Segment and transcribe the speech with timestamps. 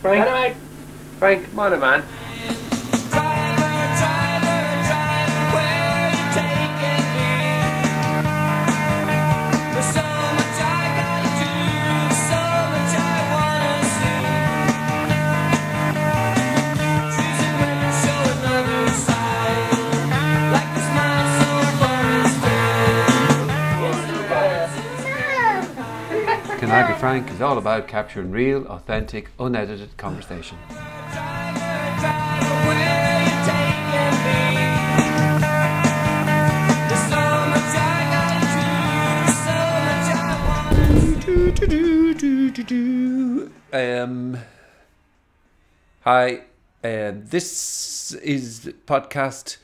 [0.00, 0.56] Frank.
[1.18, 2.04] Frank, come on, man.
[26.72, 30.56] I Be Frank is all about capturing real, authentic, unedited conversation.
[43.72, 44.38] Um,
[46.02, 46.42] hi,
[46.84, 49.56] uh, this is podcast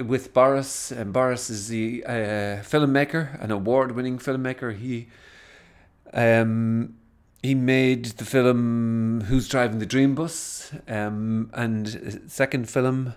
[0.00, 4.76] with Boris, and Boris is the uh, filmmaker, an award-winning filmmaker.
[4.76, 5.08] He
[6.12, 6.96] um,
[7.42, 13.14] he made the film "Who's Driving the Dream Bus," um, and second film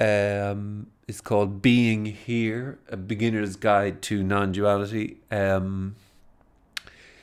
[0.00, 5.96] um, is called "Being Here: A Beginner's Guide to Non-Duality." Um,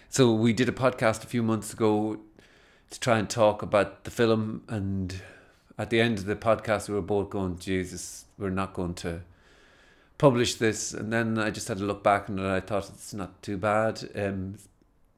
[0.09, 2.20] so we did a podcast a few months ago
[2.90, 5.22] to try and talk about the film and
[5.82, 9.22] at the end of the podcast, we were both going, Jesus, we're not going to
[10.20, 10.94] publish this.
[10.94, 14.08] And then I just had to look back and I thought it's not too bad,
[14.16, 14.58] um,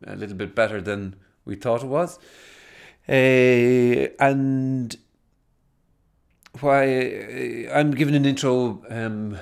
[0.08, 2.18] a little bit better than we thought it was.
[3.10, 4.96] Uh, and
[6.62, 9.38] why I'm giving an intro um,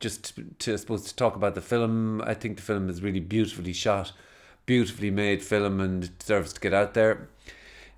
[0.00, 2.22] just to, I suppose, to talk about the film.
[2.22, 4.12] I think the film is really beautifully shot,
[4.64, 7.28] beautifully made film and deserves to get out there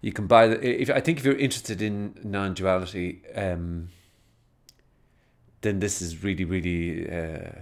[0.04, 3.88] you can buy the if I think if you're interested in non-duality um,
[5.62, 7.60] then this is really really uh,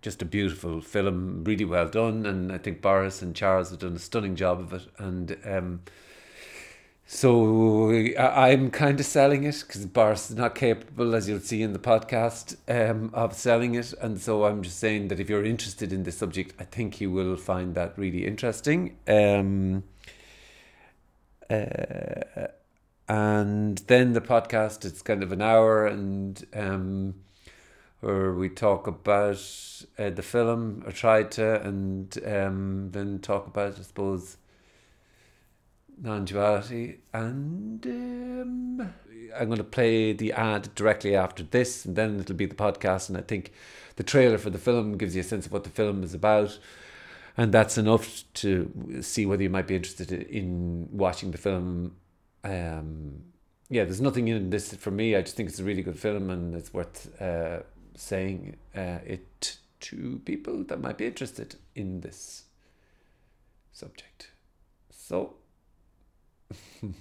[0.00, 3.94] just a beautiful film really well done and I think Boris and Charles have done
[3.94, 5.80] a stunning job of it and um,
[7.12, 11.72] so I'm kind of selling it because Boris is not capable, as you'll see in
[11.72, 13.92] the podcast, um, of selling it.
[14.00, 17.10] And so I'm just saying that if you're interested in this subject, I think you
[17.10, 18.96] will find that really interesting.
[19.08, 19.82] Um,
[21.50, 22.46] uh,
[23.08, 27.14] and then the podcast it's kind of an hour and um,
[28.00, 29.42] where we talk about
[29.98, 34.36] uh, the film or try to and um, then talk about I suppose
[36.00, 38.92] non-duality and um,
[39.36, 43.08] I'm going to play the ad directly after this and then it'll be the podcast
[43.08, 43.52] and I think
[43.96, 46.58] the trailer for the film gives you a sense of what the film is about
[47.36, 51.96] and that's enough to see whether you might be interested in watching the film.
[52.44, 53.22] Um,
[53.68, 55.14] yeah, there's nothing in this for me.
[55.14, 57.60] I just think it's a really good film, and it's worth uh,
[57.94, 62.44] saying uh, it to people that might be interested in this
[63.72, 64.30] subject.
[64.90, 65.34] So,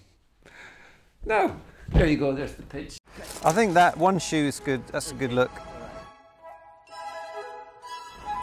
[1.25, 1.57] now
[1.89, 2.33] there you go.
[2.33, 2.97] There's the pitch.
[3.43, 4.85] I think that one shoe is good.
[4.87, 5.51] That's a good look.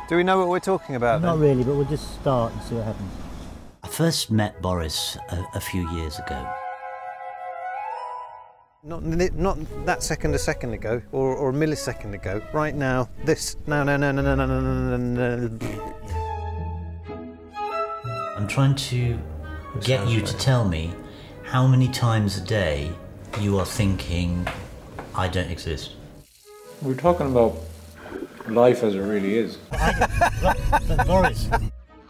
[0.09, 1.21] Do we know what we're talking about?
[1.21, 1.49] Not then?
[1.49, 3.11] really, but we'll just start and see what happens.
[3.83, 6.49] I first met Boris a, a few years ago.
[8.85, 12.41] Not, not that second a second ago or, or a millisecond ago.
[12.53, 13.57] Right now, this.
[13.67, 15.95] No, no, no, no, no, no, no, no, no.
[18.37, 19.19] I'm trying to
[19.81, 20.93] get you to tell me
[21.43, 22.93] how many times a day
[23.41, 24.47] you are thinking,
[25.17, 25.95] I don't exist.
[26.81, 27.57] We're talking about
[28.49, 29.59] life as it really is.
[31.07, 31.49] Boris,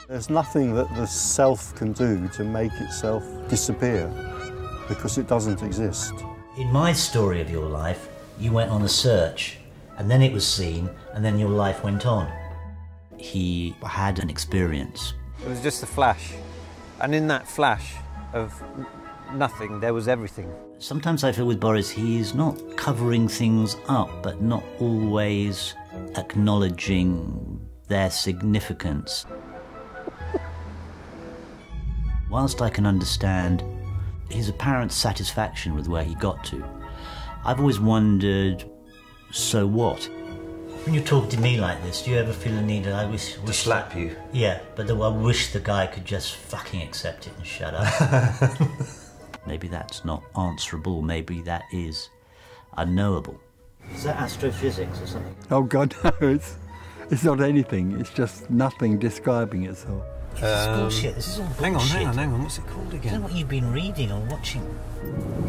[0.09, 4.07] There's nothing that the self can do to make itself disappear
[4.87, 6.15] because it doesn't exist.
[6.57, 8.09] In my story of your life,
[8.39, 9.59] you went on a search,
[9.99, 12.31] and then it was seen, and then your life went on.
[13.17, 15.15] He had an experience.
[15.45, 16.35] It was just a flash.
[17.01, 17.95] And in that flash
[18.33, 18.63] of
[19.35, 20.53] nothing, there was everything.
[20.79, 25.75] Sometimes I feel with Boris, he is not covering things up, but not always
[26.17, 29.27] acknowledging their significance.
[32.31, 33.63] Whilst I can understand
[34.31, 36.65] his apparent satisfaction with where he got to,
[37.45, 38.65] I've always wondered
[39.31, 40.05] so what?
[40.85, 43.07] When you talk to me like this, do you ever feel a need that I
[43.07, 43.39] wish.
[43.39, 44.17] wish slap you.
[44.33, 48.61] Yeah, but the, I wish the guy could just fucking accept it and shut up.
[49.47, 52.09] maybe that's not answerable, maybe that is
[52.77, 53.41] unknowable.
[53.95, 55.35] Is that astrophysics or something?
[55.51, 56.13] Oh God, no!
[56.21, 56.57] It's
[57.11, 57.99] it's not anything.
[58.01, 60.03] It's just nothing describing itself.
[60.35, 61.15] This is um, bullshit.
[61.15, 61.65] This is all bullshit.
[61.65, 62.43] Hang on, hang on, hang on.
[62.43, 63.23] What's it called I don't know again?
[63.23, 64.63] what you've been reading or watching.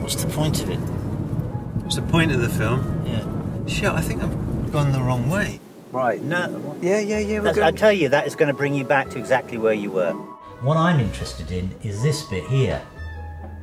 [0.02, 0.78] What's the point of it?
[0.78, 3.04] What's the point of the film?
[3.06, 3.26] Yeah.
[3.68, 5.60] Shit, I think I've gone the wrong way.
[5.92, 6.22] Right.
[6.22, 6.78] No.
[6.82, 7.40] Yeah, yeah, yeah.
[7.40, 7.76] We're That's, I going.
[7.76, 10.14] tell you, that is going to bring you back to exactly where you were.
[10.62, 12.82] What I'm interested in is this bit here.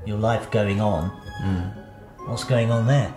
[0.06, 1.08] Your life going on.
[1.08, 2.28] Hmm.
[2.28, 3.14] What's going on there?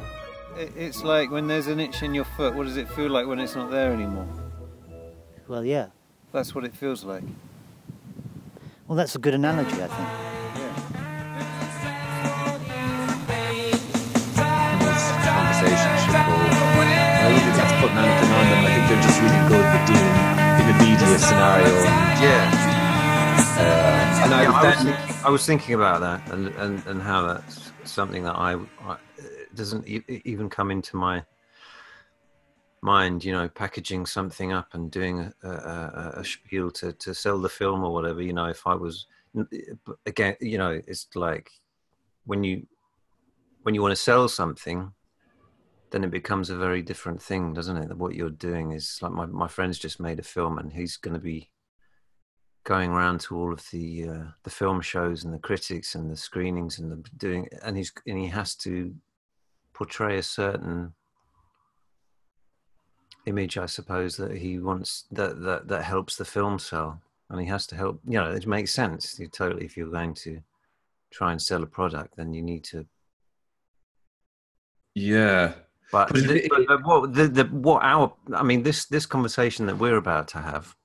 [0.58, 3.28] It- It's like when there's an itch in your foot, what does it feel like
[3.28, 4.28] when it's not there anymore?
[5.48, 5.88] Well, yeah.
[6.32, 7.24] That's what it feels like.
[8.88, 10.10] Well, that's a good analogy, I think.
[14.58, 16.16] conversation should.
[16.16, 18.62] I don't think that's putting anything on them.
[18.66, 20.18] I think they're just really good at dealing
[20.60, 21.74] in the media scenario.
[22.22, 22.50] Yeah.
[23.58, 26.86] Uh, and I, Yeah, would I was, thinking, I was thinking about that and, and,
[26.86, 29.00] and how that's something that I, I it
[29.58, 31.24] doesn't e- even come into my
[32.82, 33.24] mind.
[33.24, 37.50] You know, packaging something up and doing a, a, a, spiel to, to sell the
[37.50, 38.22] film or whatever.
[38.22, 39.08] You know, if I was
[40.06, 41.52] again, you know, it's like
[42.26, 42.66] when you
[43.64, 44.94] when you want to sell something,
[45.92, 47.90] then it becomes a very different thing, doesn't it?
[47.90, 50.98] That what you're doing is like my my friend's just made a film and he's
[50.98, 51.50] going to be
[52.64, 56.18] going around to all of the uh, the film shows and the critics and the
[56.18, 58.94] screenings and the doing and he's and he has to
[59.78, 60.94] portray a certain
[63.26, 67.48] image i suppose that he wants that that that helps the film sell and he
[67.48, 70.40] has to help you know it makes sense you totally if you're going to
[71.12, 72.86] try and sell a product then you need to
[74.98, 75.54] yeah.
[75.92, 79.68] but, But the, but the, what the, the what our I mean this this conversation
[79.68, 80.76] that we're about to have,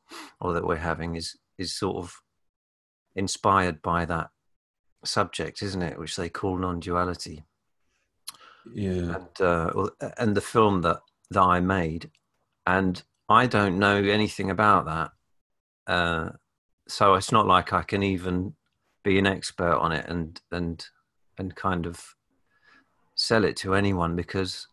[0.41, 2.21] or that we're having, is is sort of
[3.17, 4.29] inspired by that
[5.03, 5.99] subject, isn't it?
[5.99, 7.45] Which they call non-duality,
[8.75, 9.17] Yeah.
[9.17, 9.89] and uh,
[10.19, 11.01] and the film that
[11.31, 12.11] that I made,
[12.67, 15.11] and I don't know anything about that,
[15.87, 16.31] uh,
[16.89, 18.55] so it's not like I can even
[19.03, 20.87] be an expert on it and and
[21.39, 22.15] and kind of
[23.15, 24.69] sell it to anyone because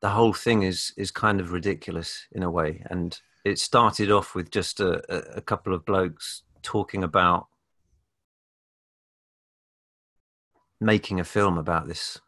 [0.00, 4.34] the whole thing is is kind of ridiculous in a way and it started off
[4.34, 7.46] with just a, a, a couple of blokes talking about
[10.80, 12.18] making a film about this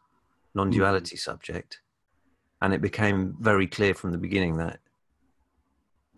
[0.57, 1.81] non-duality subject.
[2.61, 4.79] And it became very clear from the beginning that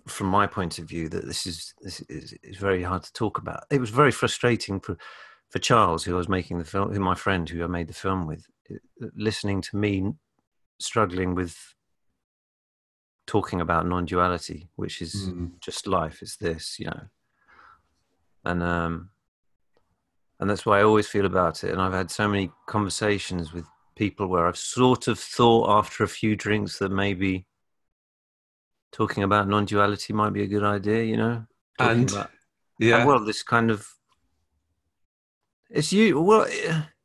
[0.08, 3.38] from my point of view that this is this is, is very hard to talk
[3.38, 3.66] about.
[3.70, 4.98] It was very frustrating for
[5.50, 8.02] for Charles who I was making the film who my friend who I made the
[8.06, 8.48] film with
[9.16, 9.94] listening to me
[10.80, 11.56] struggling with
[13.28, 15.60] talking about non-duality which is Mm.
[15.60, 17.04] just life is this you know.
[18.46, 19.10] And um
[20.40, 21.72] and that's why I always feel about it.
[21.72, 23.66] And I've had so many conversations with
[24.00, 27.46] people where I've sort of thought after a few drinks that maybe
[28.92, 31.46] talking about non-duality might be a good idea you know
[31.78, 32.32] Talking And about-
[32.80, 32.98] yeah.
[33.00, 33.88] and well, this kind of
[35.70, 36.20] it's you.
[36.20, 36.46] Well,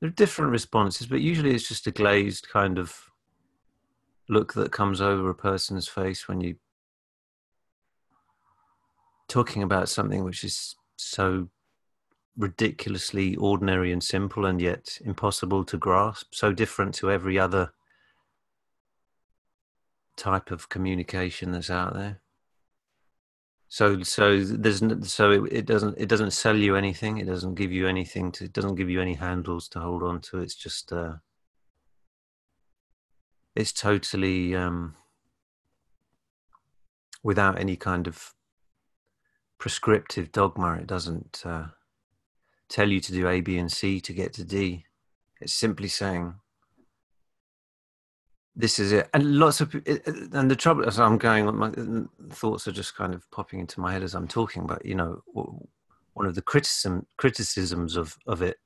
[0.00, 2.88] there are different responses, but usually it's just a glazed kind of
[4.28, 6.56] look that comes over a person's face when you
[9.28, 11.48] talking about something which is so
[12.36, 17.72] ridiculously ordinary and simple and yet impossible to grasp so different to every other
[20.16, 22.20] type of communication that's out there.
[23.68, 24.82] So so there's
[25.12, 28.44] so it, it doesn't it doesn't sell you anything it doesn't give you anything to
[28.44, 31.14] it doesn't give you any handles to hold on to it's just uh
[33.56, 34.94] it's totally um
[37.24, 38.34] without any kind of
[39.58, 41.66] prescriptive dogma it doesn't uh
[42.74, 44.84] tell you to do a b and c to get to d.
[45.40, 46.34] It's simply saying
[48.56, 49.08] this is it.
[49.14, 49.72] And lots of
[50.32, 51.70] and the trouble as i'm going on, my
[52.34, 55.22] thoughts are just kind of popping into my head as i'm talking but you know
[56.14, 58.58] one of the criticism criticisms of of it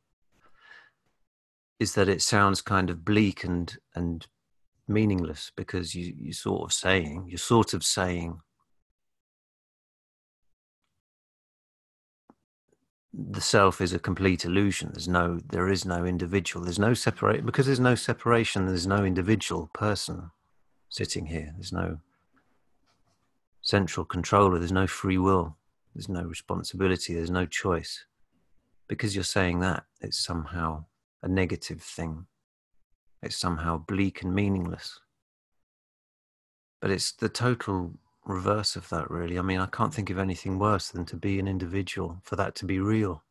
[1.78, 4.26] is that it sounds kind of bleak and and
[4.86, 8.40] meaningless because you you sort of saying you're sort of saying
[13.12, 14.90] the self is a complete illusion.
[14.92, 16.64] There's no there is no individual.
[16.64, 20.30] There's no separate because there's no separation there's no individual person
[20.88, 21.52] sitting here.
[21.56, 22.00] There's no
[23.62, 24.58] central controller.
[24.58, 25.56] There's no free will.
[25.94, 27.14] There's no responsibility.
[27.14, 28.04] There's no choice.
[28.88, 30.84] Because you're saying that it's somehow
[31.22, 32.26] a negative thing.
[33.22, 35.00] It's somehow bleak and meaningless.
[36.80, 37.94] But it's the total
[38.28, 39.38] reverse of that really.
[39.38, 42.54] I mean i can't think of anything worse than to be an individual for that
[42.56, 43.22] to be real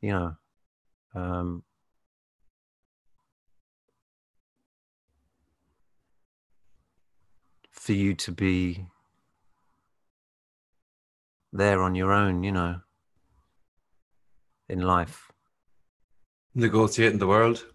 [0.00, 0.36] you know?
[1.14, 1.62] Um
[7.70, 8.86] for you to be
[11.52, 12.80] there on your own you know
[14.68, 15.32] in life.
[16.54, 17.66] Negotiating the world.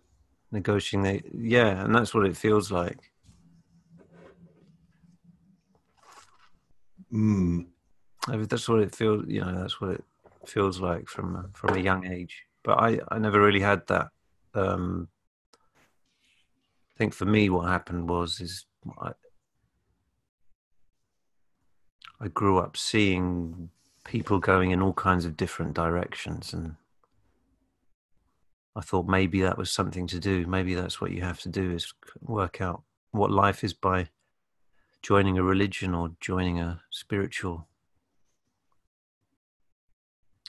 [0.52, 3.12] negotiating the yeah and that's what it feels like
[7.16, 7.68] Mm.
[8.28, 10.04] I mean, that's what it feels you know that's what it
[10.46, 12.44] feels like from from a young age.
[12.64, 14.10] But I I never really had that.
[14.54, 15.08] Um,
[15.78, 18.66] I think for me, what happened was is
[19.00, 19.12] I,
[22.20, 23.70] I grew up seeing
[24.04, 26.76] people going in all kinds of different directions, and
[28.76, 30.46] I thought maybe that was something to do.
[30.48, 34.08] Maybe that's what you have to do is work out what life is by
[35.06, 37.68] joining a religion or joining a spiritual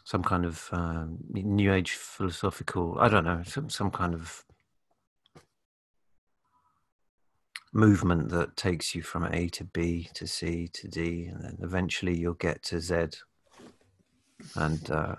[0.03, 4.47] some kind of um, new age philosophical i don't know some, some kind of
[7.75, 12.17] movement that takes you from a to b to c to d and then eventually
[12.17, 13.09] you'll get to z.
[14.55, 15.17] And uh,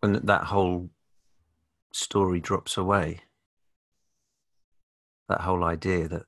[0.00, 0.90] when that whole
[1.92, 3.20] story drops away.
[5.28, 6.22] That whole idea that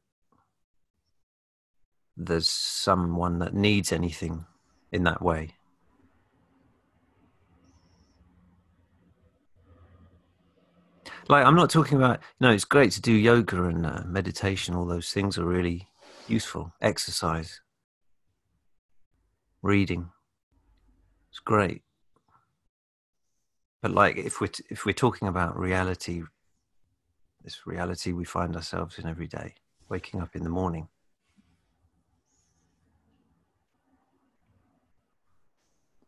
[2.17, 4.45] there's someone that needs anything
[4.93, 5.55] in that way.
[11.29, 14.85] Like i'm not talking about no it's great to do yoga and uh, meditation all
[14.85, 15.87] those things are really
[16.27, 16.73] useful.
[16.81, 17.61] Exercise.
[19.63, 20.11] Reading.
[21.31, 21.83] It's great
[23.83, 26.23] but like if we're t- if we're talking about reality
[27.43, 29.55] this reality we find ourselves in every day
[29.89, 30.89] waking up in the morning.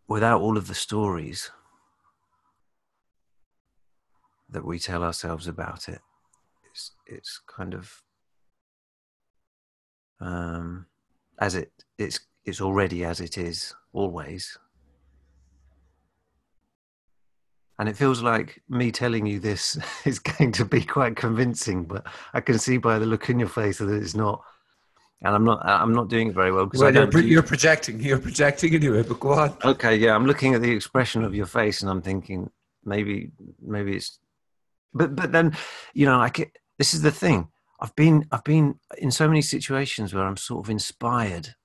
[0.07, 1.51] Without all of the stories
[4.49, 6.01] that we tell ourselves about it
[6.71, 8.03] it's it's kind of
[10.21, 10.87] um
[11.39, 14.59] as it it's it's already as it is always
[17.83, 22.07] and it feels like me telling you this is going to be quite convincing but
[22.33, 24.41] i can see by the look in your face that it's not
[25.23, 27.99] and i'm not i'm not doing it very well because Well, you're, do- you're projecting.
[27.99, 29.03] You're projecting anyway.
[29.03, 29.57] But go on.
[29.65, 32.51] okay yeah i'm looking at the expression of your face and i'm thinking
[32.85, 34.21] maybe maybe it's
[34.95, 35.57] but but then
[35.93, 37.49] you know like it, this is the thing
[37.81, 41.57] i've been i've been in so many situations where i'm sort of inspired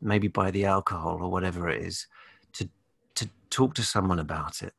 [0.00, 2.06] maybe by the alcohol or whatever it is
[2.54, 2.66] to
[3.14, 4.72] to talk to someone about it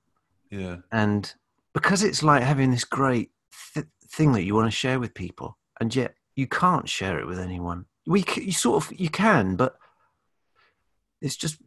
[0.50, 0.78] Yeah.
[0.92, 1.34] and
[1.74, 3.32] because it's like having this great
[3.74, 7.28] th- thing that you want to share with people and yet you can't share it
[7.28, 9.78] with anyone we c- you sort of you can but
[11.22, 11.58] it's just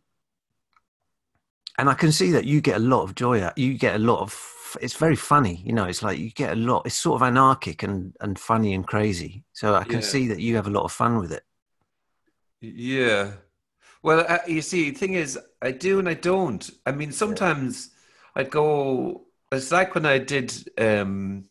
[1.78, 3.98] and i can see that you get a lot of joy out you get a
[3.98, 7.20] lot of it's very funny you know it's like you get a lot it's sort
[7.20, 10.06] of anarchic and and funny and crazy so i can Yeah.
[10.06, 11.44] see that you have a lot of fun with it
[12.60, 13.32] Yeah.
[14.02, 16.70] Well, uh, you see, the thing is, I do and I don't.
[16.86, 17.90] I mean, sometimes
[18.34, 19.26] I'd go.
[19.52, 20.52] It's like when I did.
[20.78, 21.46] Um,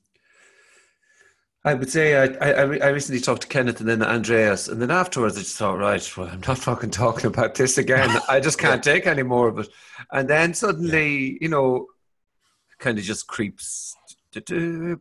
[1.66, 4.92] I would say I, I I recently talked to Kenneth and then Andreas, and then
[4.92, 8.18] afterwards I just thought, right, well, I'm not fucking talking about this again.
[8.30, 9.68] I just can't take any more of it.
[10.12, 11.88] And then suddenly, you know,
[12.78, 13.96] kind of just creeps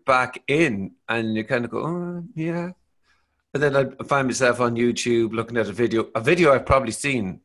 [0.04, 2.70] back in, and you kind of go, oh, yeah.
[3.54, 6.92] And then I find myself on YouTube looking at a video, a video I've probably
[6.92, 7.40] seen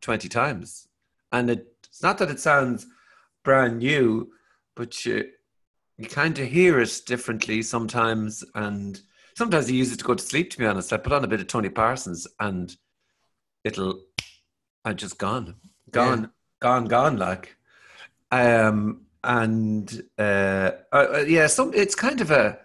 [0.00, 0.88] 20 times.
[1.32, 2.86] And it, it's not that it sounds
[3.48, 4.30] brand new,
[4.76, 5.24] but you,
[5.96, 8.44] you kind of hear it differently sometimes.
[8.54, 9.00] And
[9.38, 10.92] sometimes I use it to go to sleep, to be honest.
[10.92, 12.76] I put on a bit of Tony Parsons and
[13.64, 14.02] it'll,
[14.84, 15.54] I'm just gone,
[15.90, 17.56] gone, gone, gone, like.
[18.30, 22.58] Um, and uh, uh, uh, yeah, some, it's kind of a,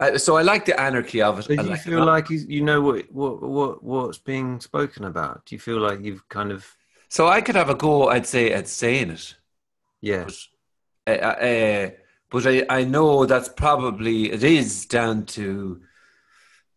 [0.00, 1.46] I, so I like the anarchy of it.
[1.46, 2.06] do you like feel it.
[2.06, 6.02] like you, you know what, what what what's being spoken about do you feel like
[6.02, 6.66] you've kind of
[7.10, 9.36] So I could have a go, I'd say, at saying it.
[10.00, 10.24] Yeah
[11.04, 11.90] But, uh, uh,
[12.30, 15.82] but I, I know that's probably, it is down to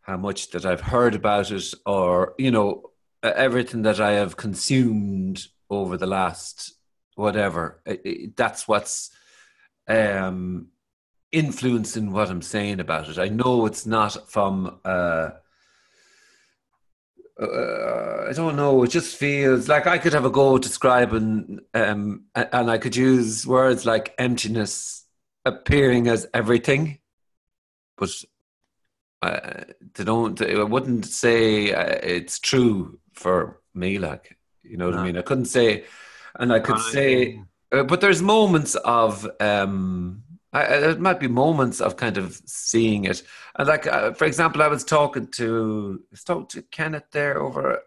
[0.02, 5.48] how much that I've heard about it or, you know, everything that I have consumed
[5.70, 6.74] over the last
[7.16, 7.82] whatever.
[7.86, 9.12] It, it, that's what's
[9.88, 10.68] um,
[11.32, 13.20] influencing what I'm saying about it.
[13.20, 14.80] I know it's not from.
[14.84, 15.30] Uh,
[17.42, 18.84] uh, I don't know.
[18.84, 23.48] It just feels like I could have a go describing, um, and I could use
[23.48, 25.06] words like emptiness
[25.46, 27.00] appearing as everything,
[27.98, 28.12] but
[29.22, 29.64] uh,
[29.96, 30.40] they don't.
[30.42, 33.98] I wouldn't say uh, it's true for me.
[33.98, 35.18] Like you know what I mean.
[35.18, 35.86] I couldn't say,
[36.40, 39.28] and I could I- say, uh, but there's moments of.
[39.40, 40.23] Um,
[40.54, 43.24] I, there might be moments of kind of seeing it,
[43.58, 47.82] and like uh, for example, I was talking to talking to Kenneth there over.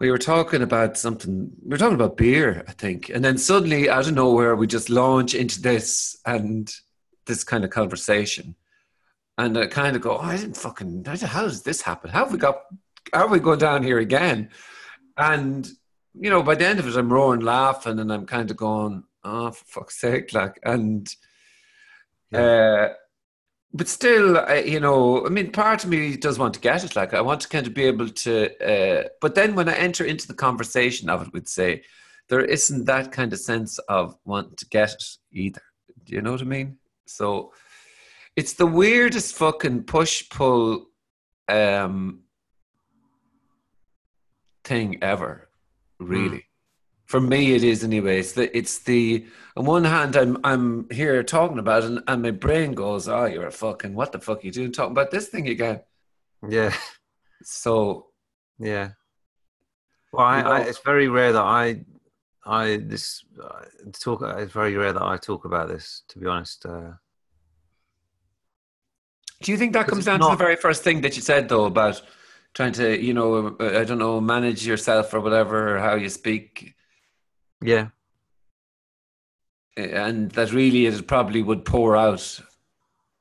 [0.00, 1.50] We were talking about something.
[1.62, 4.90] We were talking about beer, I think, and then suddenly, out of nowhere, we just
[4.90, 6.72] launch into this and
[7.26, 8.54] this kind of conversation,
[9.36, 11.04] and I kind of go, oh, "I didn't fucking.
[11.04, 12.10] How does this happen?
[12.10, 12.62] How have we got
[13.12, 14.50] how are we going down here again?
[15.16, 15.68] And
[16.14, 19.04] you know, by the end of it, I'm roaring, laughing, and I'm kind of going,
[19.24, 21.08] "Oh, for fuck's sake!" Like, and
[22.32, 22.88] uh,
[23.72, 26.96] but still, I, you know, I mean, part of me does want to get it.
[26.96, 28.64] Like, I want to kind of be able to.
[28.64, 31.82] Uh, but then, when I enter into the conversation of it, would say
[32.28, 35.62] there isn't that kind of sense of wanting to get it either.
[36.04, 36.78] Do you know what I mean?
[37.06, 37.52] So
[38.36, 40.86] it's the weirdest fucking push pull
[41.48, 42.20] um,
[44.64, 45.48] thing ever,
[45.98, 46.47] really.
[47.08, 48.20] For me, it is anyway.
[48.20, 52.22] It's the, it's the on one hand, I'm I'm here talking about it, and, and
[52.22, 55.10] my brain goes, "Oh, you're a fucking what the fuck are you doing talking about
[55.10, 55.80] this thing again?"
[56.46, 56.74] Yeah,
[57.42, 58.08] So
[58.58, 58.90] yeah.
[60.12, 61.84] Well, I, I, it's very rare that I,
[62.44, 64.22] I this uh, talk.
[64.22, 66.02] It's very rare that I talk about this.
[66.08, 66.92] To be honest, uh,
[69.42, 71.66] Do you think that comes down to the very first thing that you said, though,
[71.66, 72.02] about
[72.54, 76.08] trying to, you know, uh, I don't know, manage yourself or whatever, or how you
[76.08, 76.74] speak,
[77.62, 77.88] yeah.
[79.76, 82.40] and that really it probably would pour out,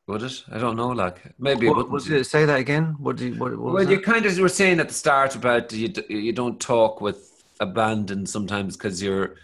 [0.07, 0.43] would it?
[0.51, 2.95] I don't know, like maybe it What, what did it say that again?
[2.99, 3.35] What do you?
[3.35, 4.05] What, what well, you that?
[4.05, 5.93] kind of were saying at the start about you.
[6.09, 9.35] You don't talk with abandon sometimes because you're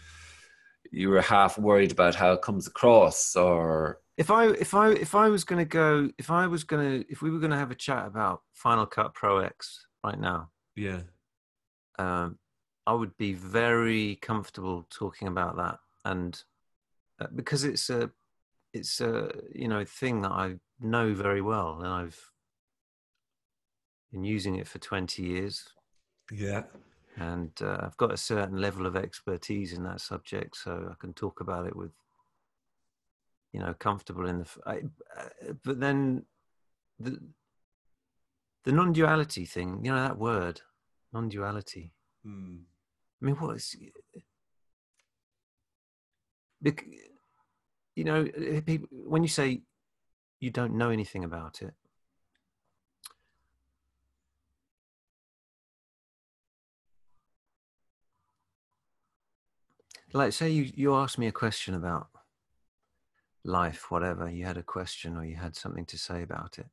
[0.91, 5.15] you were half worried about how it comes across, or If I if I if
[5.15, 7.57] I was going to go if I was going to if we were going to
[7.57, 11.01] have a chat about Final Cut Pro X right now, yeah,
[11.99, 12.37] um,
[12.85, 16.41] I would be very comfortable talking about that, and
[17.19, 18.11] uh, because it's a
[18.73, 22.31] it's a you know thing that I know very well, and I've
[24.11, 25.69] been using it for twenty years,
[26.31, 26.63] yeah,
[27.15, 31.13] and uh, I've got a certain level of expertise in that subject, so I can
[31.13, 31.91] talk about it with
[33.53, 34.45] you know comfortable in the.
[34.45, 34.81] f- I,
[35.17, 36.25] uh, but then
[36.99, 37.17] the
[38.65, 40.61] the non-duality thing, you know that word,
[41.13, 41.93] non-duality.
[42.25, 42.57] Hmm.
[43.23, 43.75] I mean, what is?
[47.95, 49.61] You know, eh, when you say
[50.41, 51.73] you don't know anything about it,
[60.11, 62.07] like say you you asked me a question about
[63.45, 64.29] life, whatever.
[64.29, 66.67] You had a question or you had something to say about it,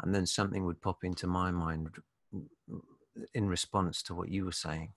[0.00, 1.90] and then something would pop into my mind
[3.34, 4.94] in response to what you were saying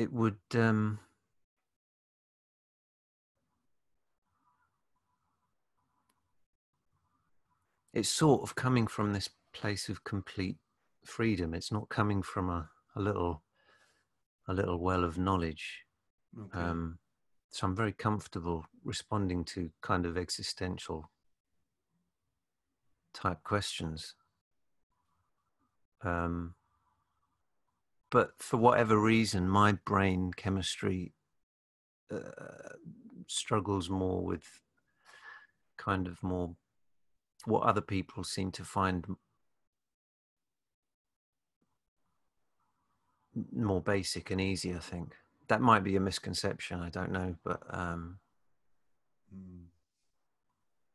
[0.00, 0.98] it would um
[7.92, 10.56] it's sort of coming from this place of complete
[11.04, 11.52] freedom.
[11.52, 13.42] It's not coming from a, a little
[14.48, 15.84] a little well of knowledge.
[16.54, 16.98] Um
[17.52, 21.10] so i'm very comfortable responding to kind of existential
[23.12, 24.14] type questions.
[26.02, 26.54] Um
[28.10, 31.12] but for whatever reason, my brain chemistry
[32.12, 32.74] uh,
[33.26, 34.62] struggles more with
[35.76, 36.56] kind of more
[37.46, 39.06] what other people seem to find
[43.54, 44.74] more basic and easy.
[44.74, 45.14] I think
[45.48, 46.80] that might be a misconception.
[46.80, 48.18] I don't know, but um,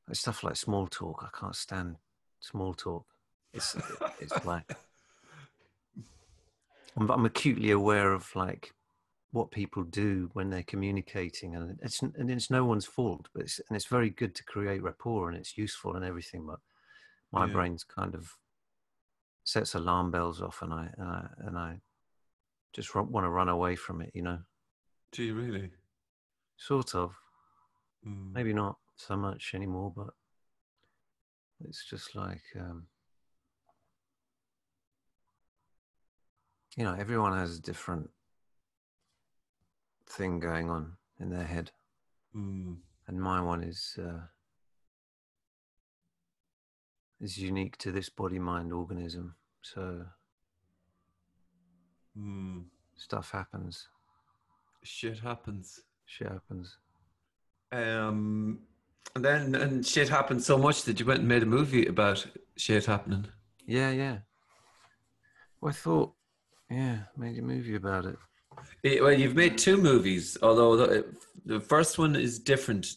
[0.10, 1.24] it's stuff like small talk.
[1.26, 1.96] I can't stand
[2.40, 3.06] small talk.
[3.54, 3.76] It's
[4.20, 4.70] it's like
[6.98, 8.74] I'm, I'm acutely aware of like
[9.32, 13.60] what people do when they're communicating, and it's and it's no one's fault, but it's
[13.68, 16.46] and it's very good to create rapport, and it's useful and everything.
[16.46, 16.60] But
[17.32, 17.54] my Yeah.
[17.54, 18.32] brain's kind of
[19.44, 21.82] sets alarm bells off, and I and I and I
[22.74, 24.12] just want to run away from it.
[24.14, 24.40] You know,
[25.12, 25.72] Do you really?
[26.58, 27.16] sort of.
[28.04, 28.34] Hmm.
[28.34, 30.14] Maybe not so much anymore, but
[31.68, 32.88] it's just like um,
[36.76, 38.10] you know, everyone has a different
[40.08, 41.72] thing going on in their head,
[42.34, 42.74] Hmm.
[43.08, 44.28] and my one is uh,
[47.22, 49.36] is unique to this body mind organism.
[49.62, 50.06] So
[52.16, 52.62] Hmm.
[52.96, 53.90] stuff happens,
[54.84, 55.82] Shit happens.
[56.06, 56.78] shit happens.
[57.72, 58.60] Um,
[59.16, 62.26] and then and shit happened so much that you went and made a movie about
[62.56, 63.26] shit happening.
[63.66, 64.20] Yeah, yeah.
[65.60, 66.15] Well, I thought,
[66.70, 68.18] yeah, made a movie about it.
[68.84, 71.06] Eh, well, you've made two movies, although the,
[71.46, 72.88] the first one is different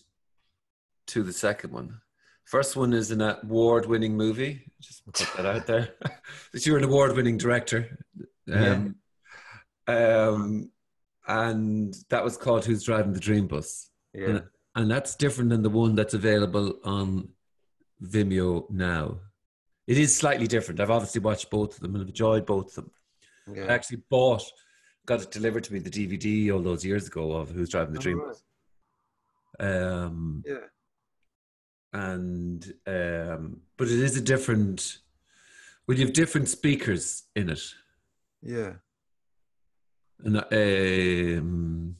[1.09, 2.01] to the second one.
[2.45, 4.65] First one is an award-winning movie.
[4.81, 5.91] Just put that out there.
[6.53, 7.99] that you're an award-winning director.
[8.51, 8.97] Um,
[9.87, 10.71] um,
[11.27, 14.43] and that was called "Who's Driving the Dream Bus," Yeah, and,
[14.77, 17.29] and that's different than the one that's available on
[18.03, 19.19] Vimeo now.
[19.87, 20.81] It is slightly different.
[20.81, 22.91] I've obviously watched both of them and I've enjoyed both of them.
[23.57, 24.43] I actually bought,
[25.07, 28.01] got it delivered to me the DVD all those years ago of Who's Driving the
[28.01, 28.21] Oh, Dream.
[28.21, 28.37] right.
[29.61, 30.67] Um, Yeah.
[31.93, 34.99] and um, but it is a different.
[35.87, 37.63] Well, you have different speakers in it,
[38.43, 38.75] Yeah.
[40.23, 41.97] and um,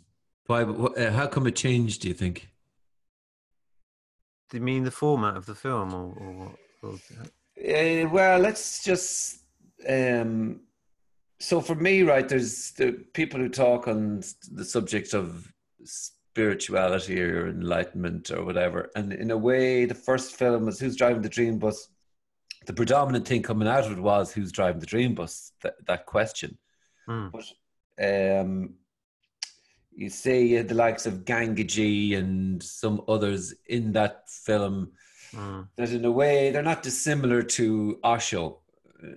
[0.47, 0.65] why?
[0.65, 2.03] wh- Uh, how come it changed?
[2.03, 2.51] Do you think?
[4.51, 6.57] Do you mean the format of the film, or, or, what?
[6.83, 6.95] or
[7.59, 9.45] Uh, well, let's just.
[9.89, 10.61] Um,
[11.41, 15.53] so for me, right, there's the people who talk on the subject of
[15.85, 21.23] spirituality or enlightenment or whatever, and in a way, the first film was "Who's Driving
[21.23, 21.89] the Dream Bus."
[22.67, 26.07] The predominant thing coming out of it was "Who's Driving the Dream Bus?" That that
[26.07, 26.59] question.
[27.07, 27.29] Hmm.
[27.33, 27.47] But
[28.41, 28.75] um,
[29.93, 34.93] you see had the likes of Gangaji and some others in that film
[35.35, 35.69] Mm.
[35.77, 38.63] that in a way they're not dissimilar to Osho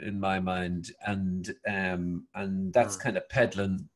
[0.02, 3.90] in my mind and um and that's kind of peddling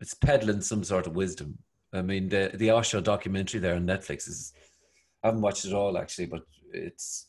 [0.00, 1.58] it's peddling some sort of wisdom
[1.92, 4.52] i mean the the Osho documentary there on netflix is
[5.22, 7.26] i haven't watched it all actually but it's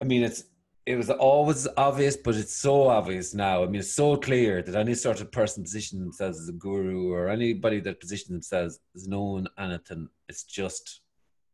[0.00, 0.44] i mean it's
[0.84, 4.74] it was always obvious but it's so obvious now i mean it's so clear that
[4.74, 9.06] any sort of person positioning themselves as a guru or anybody that positions themselves as
[9.06, 11.02] known anything it's just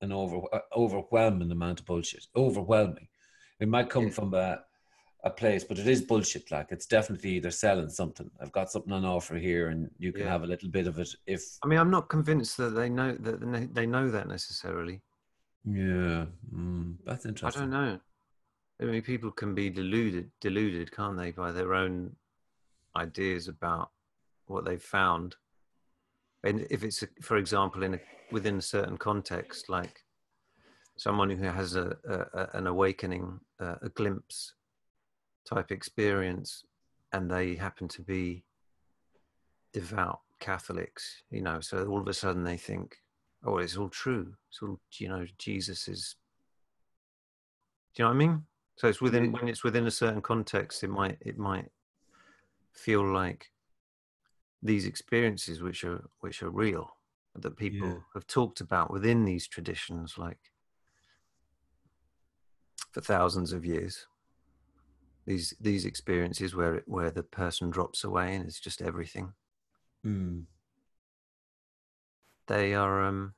[0.00, 2.26] an over uh, overwhelming amount of bullshit.
[2.37, 3.09] Overwhelming.
[3.61, 4.61] It might come from a
[5.24, 6.50] a place, but it is bullshit.
[6.50, 8.31] Like it's definitely they're selling something.
[8.40, 10.31] I've got something on offer here, and you can Yeah.
[10.33, 11.09] have a little bit of it.
[11.26, 15.02] If I mean, I'm not convinced that they know that they- know that necessarily.
[15.64, 17.61] yeah, mm, that's interesting.
[17.62, 18.00] I don't know.
[18.81, 22.14] I mean, people can be deluded, deluded, can't they, by their own
[22.96, 23.90] ideas about
[24.46, 25.35] what they've found.
[26.44, 28.00] And if it's, a, for example, in a,
[28.31, 30.04] within a certain context, like
[30.96, 34.54] someone who has a, a- an awakening, uh, a glimpse
[35.48, 36.64] type experience,
[37.12, 38.44] and they happen to be
[39.72, 42.96] devout Catholics, you know, so all of a sudden they think,
[43.44, 44.34] oh, it's all true.
[44.50, 46.16] It's all, you know, Jesus is
[47.94, 48.42] do you know what I mean?
[48.76, 51.68] So it's within when it's within a certain context, it might it might
[52.72, 53.50] feel like
[54.62, 56.96] these experiences which are which are real
[57.34, 57.94] that people Yeah.
[58.14, 60.38] have talked about within these traditions like
[62.92, 64.06] for thousands of years
[65.29, 69.35] these these experiences where it, where the person drops away and it's just everything.
[70.07, 70.45] Mm,
[72.47, 73.35] they are um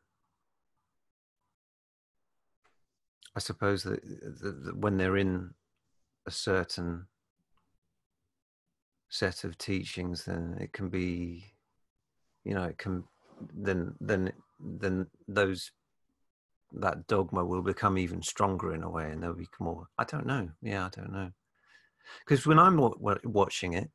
[3.35, 4.01] i suppose that,
[4.41, 5.51] that, that when they're in
[6.27, 7.07] a certain
[9.09, 11.53] set of teachings then it can be
[12.45, 13.03] you know it can
[13.53, 15.73] then then then those
[16.73, 20.27] that dogma will become even stronger in a way and they'll become more i don't
[20.27, 20.49] know.
[20.63, 21.33] Yeah i don't know
[22.25, 23.91] because when i'm wa- wa- watching it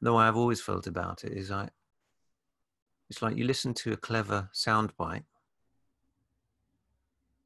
[0.00, 1.68] the way i've always felt about it is i
[3.08, 5.24] it's like you listen to a clever soundbite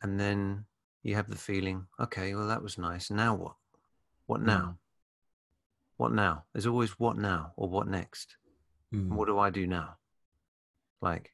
[0.03, 0.64] and then
[1.03, 3.11] you have the feeling okay well that was nice.
[3.11, 3.57] Now what?
[4.27, 4.79] What now?
[5.96, 6.44] What now?
[6.53, 8.37] There's always what now or what next.
[8.94, 9.96] Mm, what do i do now?
[11.01, 11.33] Like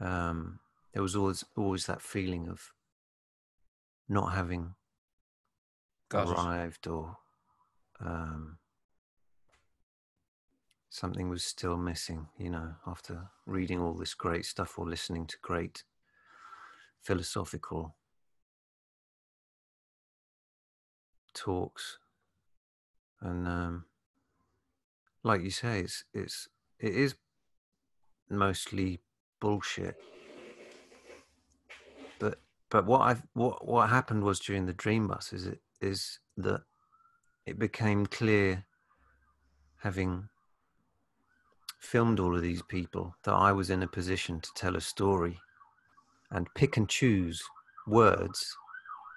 [0.00, 0.60] um
[0.92, 2.72] there was always always that feeling of
[4.08, 4.74] not having
[6.08, 6.32] got it.
[6.32, 7.16] arrived or
[8.00, 8.58] um,
[10.90, 15.36] something was still missing, you know, after reading all this great stuff or listening to
[15.42, 15.84] great
[17.02, 17.94] philosophical
[21.34, 21.98] talks.
[23.20, 23.84] And um,
[25.22, 27.14] like you say, it's it's it is
[28.28, 29.00] mostly
[29.40, 29.96] bullshit.
[32.18, 32.40] But
[32.70, 36.62] but what I what what happened was during the dream bus is it is that
[37.46, 38.64] it became clear
[39.78, 40.28] having
[41.78, 45.38] filmed all of these people that I was in a position to tell a story
[46.30, 47.42] and pick and choose
[47.86, 48.56] words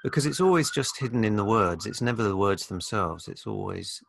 [0.04, 1.86] because it's always just hidden in the words.
[1.86, 3.28] It's never the words themselves.
[3.28, 4.02] It's always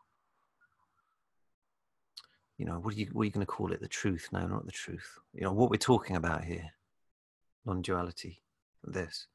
[2.58, 3.80] you know what are you you going to call it?
[3.80, 4.28] The truth?
[4.32, 5.18] No not the truth.
[5.32, 6.70] You know what we're talking about here.
[7.64, 8.42] Non-duality.
[8.84, 9.26] This.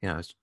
[0.00, 0.34] You know it's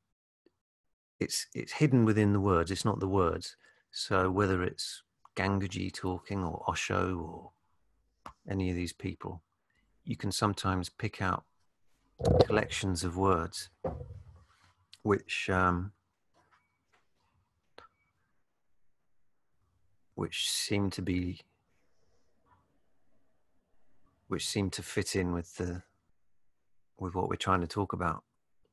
[1.19, 3.55] it's it's hidden within the words it's not the words.
[3.91, 5.03] So whether it's
[5.35, 7.51] gangaji talking or osho or
[8.49, 9.41] any of these people
[10.03, 11.43] you can sometimes pick out
[12.45, 13.69] collections of words
[15.03, 15.91] which um,
[20.15, 21.41] which seem to be
[24.27, 25.83] which seem to fit in with the
[26.99, 28.23] with what we're trying to talk about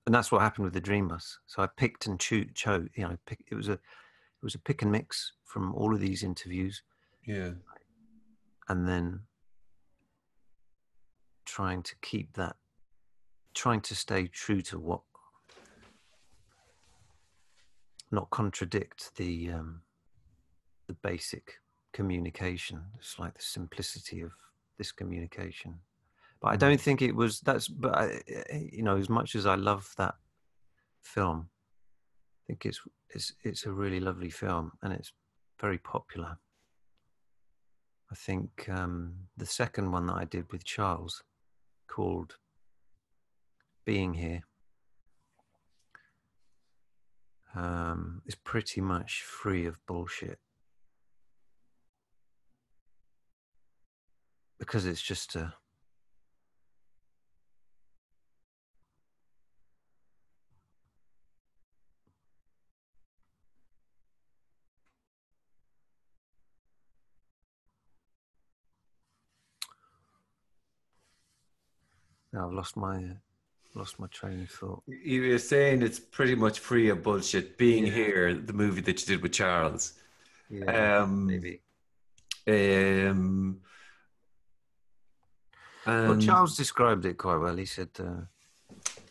[0.06, 1.38] and that's what happened with the Dream Bus.
[1.46, 2.88] So I picked and cho- chose.
[2.94, 6.00] You know, pick, it was a it was a pick and mix from all of
[6.00, 6.82] these interviews,
[7.26, 7.52] Yeah.
[8.68, 9.20] and then
[11.44, 12.56] trying to keep that,
[13.54, 15.02] trying to stay true to what,
[18.10, 19.82] not contradict the um,
[20.86, 21.54] the basic
[21.92, 22.82] communication.
[22.98, 24.32] It's like the simplicity of
[24.78, 25.80] this communication.
[26.46, 27.66] But I don't think it was that's.
[27.66, 30.14] But I, I- you know, as much as I love that
[31.02, 32.80] film, I think it's
[33.10, 35.12] it's it's a really lovely film and it's
[35.60, 36.38] very popular.
[38.12, 41.24] I think um, the second one that I did with Charles,
[41.88, 42.36] called
[43.84, 44.44] "Being Here,"
[47.56, 50.38] um, is pretty much free of bullshit
[54.60, 55.52] because it's just a
[72.36, 73.14] Now I've lost my uh,
[73.74, 74.82] lost my train of thought.
[74.86, 77.56] You were saying it's pretty much free of bullshit.
[77.56, 77.92] Being Yeah.
[77.94, 79.94] here, the movie that you did with Charles.
[80.50, 81.62] Yeah, Um, maybe.
[82.46, 83.60] Um,
[85.86, 87.56] Well, Charles described it quite well.
[87.56, 88.22] He said uh,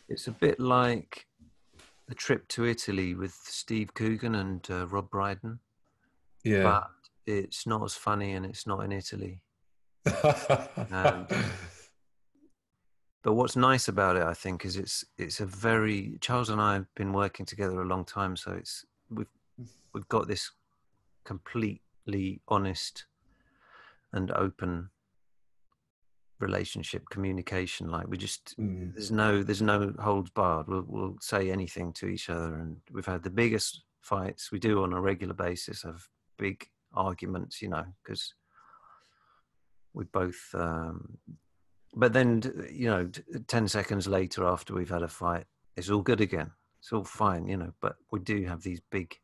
[0.08, 1.26] it's a bit like
[2.06, 5.58] the trip to Italy with Steve Coogan and uh, Rob Brydon,
[6.44, 6.62] yeah.
[6.62, 6.90] but
[7.26, 9.42] it's not as funny and it's not in Italy.
[10.06, 11.26] and-
[13.26, 16.74] But what's nice about it, I think, is it's it's a very Charles and I
[16.74, 19.26] have been working together a long time, so it's we've
[19.92, 20.52] we've got this
[21.24, 23.06] completely honest
[24.12, 24.90] and open
[26.38, 27.90] relationship communication.
[27.90, 28.94] Like we just Mm.
[28.94, 30.68] there's no there's no holds barred.
[30.68, 34.84] We'll we'll say anything to each other, and we've had the biggest fights we do
[34.84, 35.82] on a regular basis.
[35.82, 36.08] Have
[36.38, 38.34] big arguments, you know, because
[39.94, 40.54] we both.
[40.54, 41.18] Um,
[41.96, 43.10] but then you know,
[43.48, 45.44] ten seconds later, after we've had a fight,
[45.76, 46.50] it's all good again.
[46.78, 47.72] It's all fine, you know.
[47.80, 49.18] But we do have these big,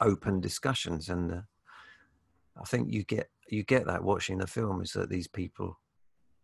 [0.00, 1.40] open discussions, and uh,
[2.60, 5.78] I think you get you get that watching the film is that these people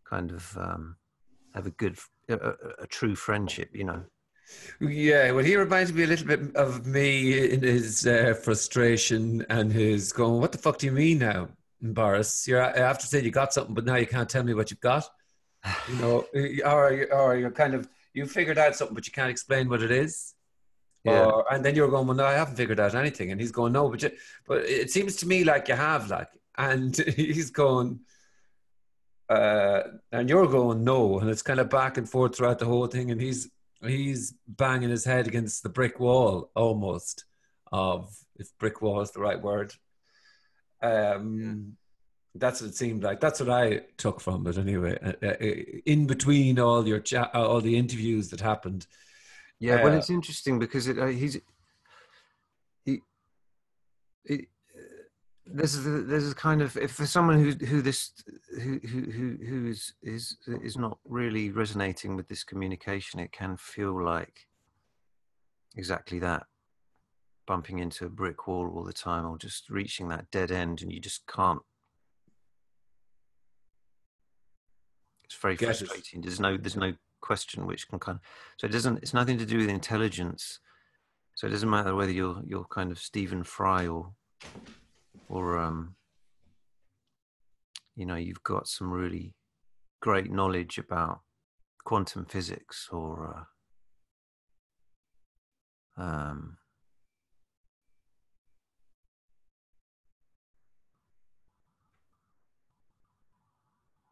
[0.05, 0.97] kind of um,
[1.55, 4.05] have a good, a, a, a true friendship, you know.
[4.81, 9.73] Yeah, well, he reminds me a little bit of me in his uh, frustration and
[9.73, 11.49] his going, "What the fuck do you mean now,
[11.83, 12.47] Boris?
[12.47, 15.09] You're after saying you got something, but now you can't tell me what you've got."
[15.89, 16.27] You know,
[16.65, 19.91] or or you're kind of you figured out something, but you can't explain what it
[19.91, 20.35] is.
[21.05, 21.25] Yeah.
[21.25, 23.73] Or, and then you're going, "Well, no, I haven't figured out anything," and he's going,
[23.73, 24.11] "No, but you,
[24.47, 28.01] but it seems to me like you have, like." And he's going,
[29.29, 32.87] uh, and you're going no, and it's kind of back and forth throughout the whole
[32.87, 37.25] thing, and he's he's banging his head against the brick wall almost
[37.73, 39.75] of if brick wall is the right word.
[40.83, 41.77] Um,
[42.35, 43.21] that's what it seemed like.
[43.21, 44.99] That's what I took from it anyway.
[45.03, 45.37] Uh, uh,
[45.85, 48.87] in between all your cha- uh, all the interviews that happened,
[49.61, 51.39] Yeah, well, Uh, it's interesting because it, uh, he's
[52.85, 53.01] he,
[54.25, 54.39] he uh,
[55.47, 58.13] there's a, there's a kind of if for someone who who this
[58.63, 63.57] who who who who is is is not really resonating with this communication, it can
[63.57, 64.49] feel like
[65.77, 66.47] exactly that
[67.47, 70.93] bumping into a brick wall all the time or just reaching that dead end and
[70.93, 71.61] you just can't
[75.25, 75.61] it's very it.
[75.61, 78.23] frustrating there's no there's no question which can kind of
[78.59, 80.61] so it doesn't it's nothing to do with intelligence
[81.35, 84.13] so it doesn't matter whether you're you're kind of stephen fry or
[85.29, 85.95] or um
[87.95, 89.35] you know you've got some really
[90.01, 91.21] great knowledge about
[91.85, 93.47] quantum physics or
[95.97, 96.57] uh, um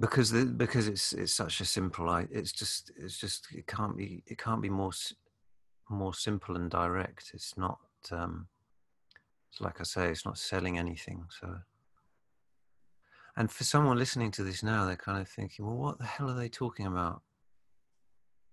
[0.00, 4.22] because the, because it's it's such a simple it's just it's just it can't be
[4.26, 4.92] it can't be more
[5.90, 7.30] more simple and direct.
[7.34, 7.78] It's not
[8.10, 8.46] um
[9.50, 11.58] it's like i say it's not selling anything so
[13.36, 16.30] and for someone listening to this now they're kind of thinking well what the hell
[16.30, 17.22] are they talking about?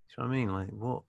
[0.09, 0.53] You know what i mean?
[0.53, 1.03] Like what?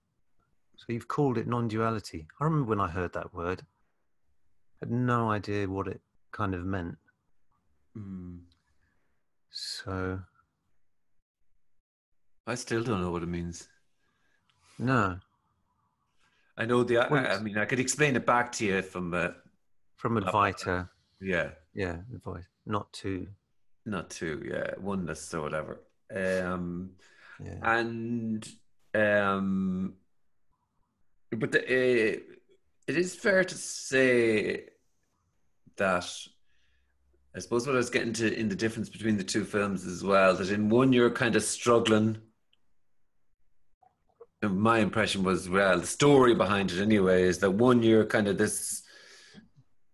[0.77, 2.27] So you've called it non-duality.
[2.39, 3.61] I remember when i heard that word.
[3.61, 5.99] I had no idea what it
[6.31, 6.97] kind of meant
[9.51, 10.19] so
[12.47, 13.67] I still don't know what it means.
[14.77, 15.19] no
[16.57, 17.07] I know the.
[17.09, 19.13] Well, I, I mean, I could explain it back to you from.
[19.13, 19.29] Uh,
[19.95, 20.89] from advaita
[21.21, 23.27] yeah, yeah advice not to
[23.85, 24.41] not two.
[24.49, 25.81] Yeah, oneness or whatever.
[26.13, 26.91] Um,
[27.43, 28.47] yeah and
[28.93, 29.95] um
[31.31, 32.19] But the, uh,
[32.87, 34.69] it is fair to say
[35.77, 36.09] that
[37.35, 40.03] I suppose what I was getting to in the difference between the two films as
[40.03, 42.17] well, that in one you're kind of struggling.
[44.41, 48.37] My impression was, well, the story behind it anyway is that one you're kind of
[48.37, 48.83] this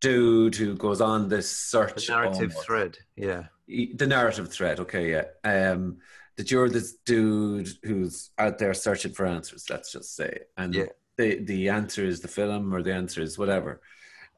[0.01, 2.07] dude who goes on this search.
[2.07, 2.65] The narrative almost.
[2.65, 3.43] thread, yeah.
[3.67, 5.23] The narrative thread, okay, yeah.
[5.71, 5.97] Um,
[6.37, 10.39] that you're this dude who's out there searching for answers, let's just say.
[10.57, 10.85] And Yeah.
[11.17, 13.81] the, the answer is the film or the answer is whatever.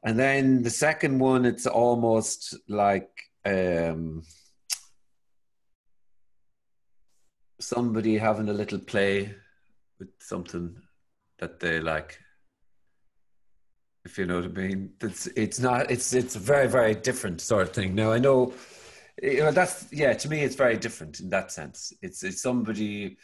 [0.04, 3.10] And then the second one, it's almost like
[3.44, 4.22] um,
[7.60, 9.34] somebody having a little play
[9.98, 10.76] with something
[11.38, 12.18] that they like.
[14.04, 17.40] If you know what I mean, it's it's not it's it's a very very different
[17.40, 17.94] sort of thing.
[17.94, 18.54] Now I know,
[19.22, 20.14] you know that's yeah.
[20.14, 21.92] To me, it's very different in that sense.
[22.00, 23.18] It's it's somebody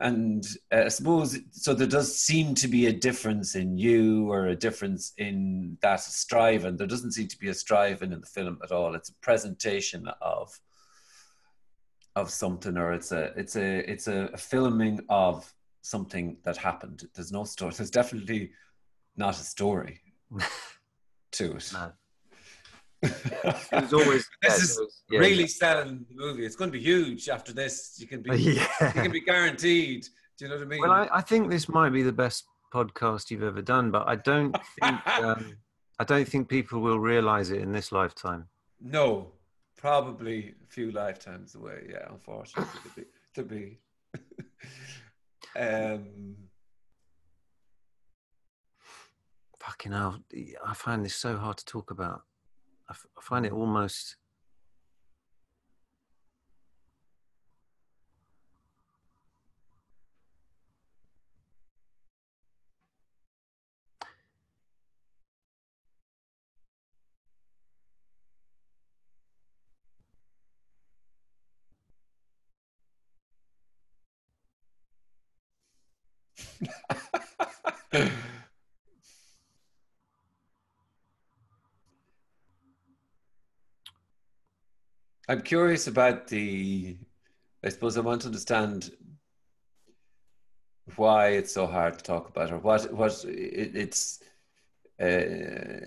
[0.00, 1.74] and uh, I suppose so.
[1.74, 6.76] There does seem to be a difference in you, or a difference in that striving.
[6.76, 8.94] There doesn't seem to be a striving in the film at all.
[8.94, 10.58] It's a presentation of
[12.16, 17.02] of something, or it's a it's a it's a, filming of something that happened.
[17.14, 17.74] There's no story.
[17.76, 18.52] There's definitely
[19.16, 20.00] not a story
[21.32, 21.70] to it.
[21.74, 21.92] No.
[23.02, 26.44] It was always this yeah, is yeah, really selling the movie.
[26.44, 27.96] It's going to be huge after this.
[27.98, 30.06] You can be you can be guaranteed.
[30.38, 30.80] Do you know what I mean?
[30.80, 34.16] Well, I, I think this might be the best podcast you've ever done, but I
[34.16, 35.56] don't think um,
[35.98, 38.48] I don't think people will realise it in this lifetime.
[38.80, 39.32] No,
[39.76, 41.88] probably a few lifetimes away.
[41.90, 43.04] Yeah, unfortunately, to be.
[43.34, 43.78] To be.
[45.56, 46.36] um,
[49.60, 50.18] Fucking hell,
[50.66, 52.22] I find this so hard to talk about.
[52.90, 54.16] I, find it almost.
[85.30, 86.96] I'm curious about the.
[87.64, 88.90] I suppose I want to understand
[90.96, 94.18] why it's so hard to talk about, or what what it, it's.
[95.00, 95.86] Uh,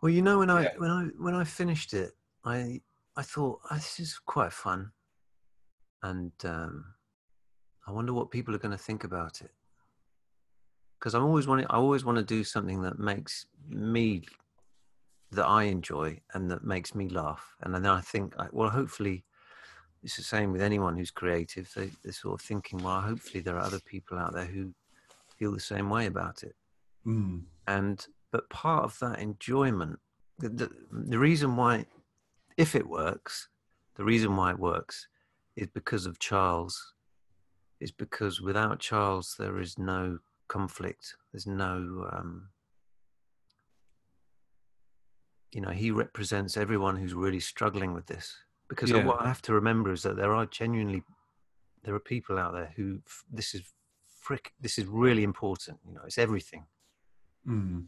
[0.00, 0.74] Well, you know, when I Yeah.
[0.78, 2.12] when I when I finished it,
[2.44, 2.80] I
[3.16, 4.92] I thought oh, this is quite fun,
[6.04, 6.94] and um,
[7.88, 9.50] I wonder what people are going to think about it.
[10.98, 14.22] Because I'm always wanting, I always want to do something that makes me
[15.32, 17.54] that I enjoy and that makes me laugh.
[17.62, 19.24] And then I think, well, hopefully,
[20.02, 21.70] it's the same with anyone who's creative.
[21.74, 24.74] They, they're sort of thinking, well, hopefully there are other people out there who
[25.42, 26.54] feel the same way about it
[27.06, 29.98] mm, and but part of that enjoyment
[30.38, 31.84] the, the, the reason why
[32.56, 33.48] if it works
[33.96, 35.08] the reason why it works
[35.56, 36.94] is because of charles
[37.80, 40.18] is because without charles there is no
[40.48, 42.48] conflict there's no um,
[45.52, 48.36] you know he represents everyone who's really struggling with this
[48.68, 49.04] because Yeah.
[49.04, 51.02] what i have to remember is that there are genuinely
[51.84, 53.62] there are people out there who this is
[54.20, 56.64] frick this is really important you know it's everything
[57.46, 57.84] mm,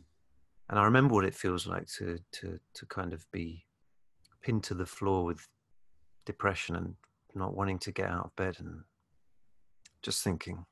[0.69, 3.67] and I remember what it feels like to to to kind of be
[4.43, 5.47] pinned to the floor with
[6.27, 6.97] depression and
[7.35, 8.83] not wanting to get out of bed and
[10.03, 10.65] just thinking,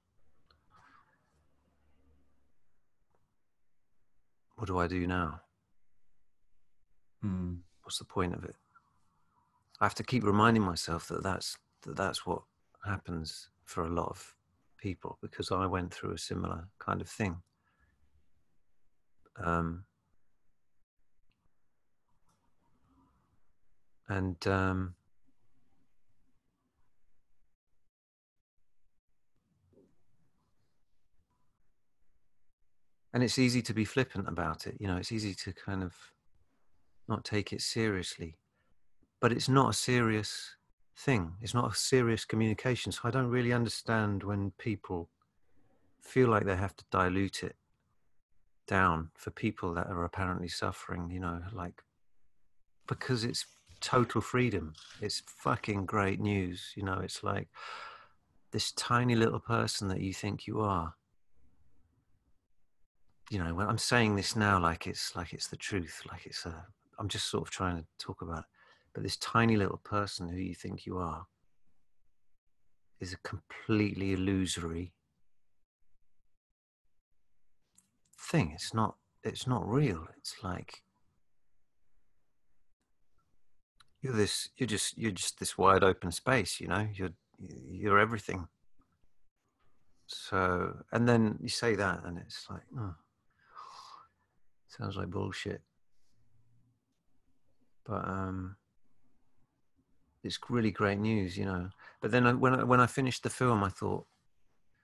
[4.56, 5.40] what do I do now?
[7.24, 7.58] Mm.
[7.82, 8.54] What's the point of it?
[9.80, 12.42] I have to keep reminding myself that that's that that's what
[12.84, 14.34] happens for a lot of
[14.78, 17.36] people because I went through a similar kind of thing.
[19.36, 19.84] Um,
[24.08, 24.94] and um,
[33.12, 34.76] and it's easy to be flippant about it.
[34.78, 35.94] You know, it's easy to kind of
[37.08, 38.38] not take it seriously,
[39.20, 40.56] but it's not a serious
[40.96, 41.32] thing.
[41.40, 42.92] It's not a serious communication.
[42.92, 45.08] So I don't really understand when people
[46.00, 47.56] feel like they have to dilute it
[48.66, 51.82] down for people that are apparently suffering, you know, like
[52.86, 53.46] because it's
[53.80, 54.74] total freedom.
[55.00, 57.48] It's fucking great news, you know, it's like
[58.52, 60.94] this tiny little person that you think you are.
[63.30, 66.44] You know, when I'm saying this now like it's like it's the truth, like it's
[66.44, 66.66] a
[66.98, 68.44] I'm just sort of trying to talk about it.
[68.94, 71.26] But this tiny little person who you think you are
[73.00, 74.92] is a completely illusory
[78.18, 78.52] thing.
[78.54, 78.96] It's not.
[79.24, 80.06] It's not real.
[80.18, 80.82] It's like
[84.00, 84.50] you're this.
[84.56, 84.98] You're just.
[84.98, 86.60] You're just this wide open space.
[86.60, 86.88] You know.
[86.94, 87.14] You're.
[87.38, 88.46] You're everything.
[90.06, 92.94] So, and then you say that, and it's like, oh,
[94.68, 95.62] sounds like bullshit.
[97.84, 98.56] But um,
[100.22, 101.70] it's really great news, you know.
[102.00, 104.06] But then I, when I, when I finished the film, I thought,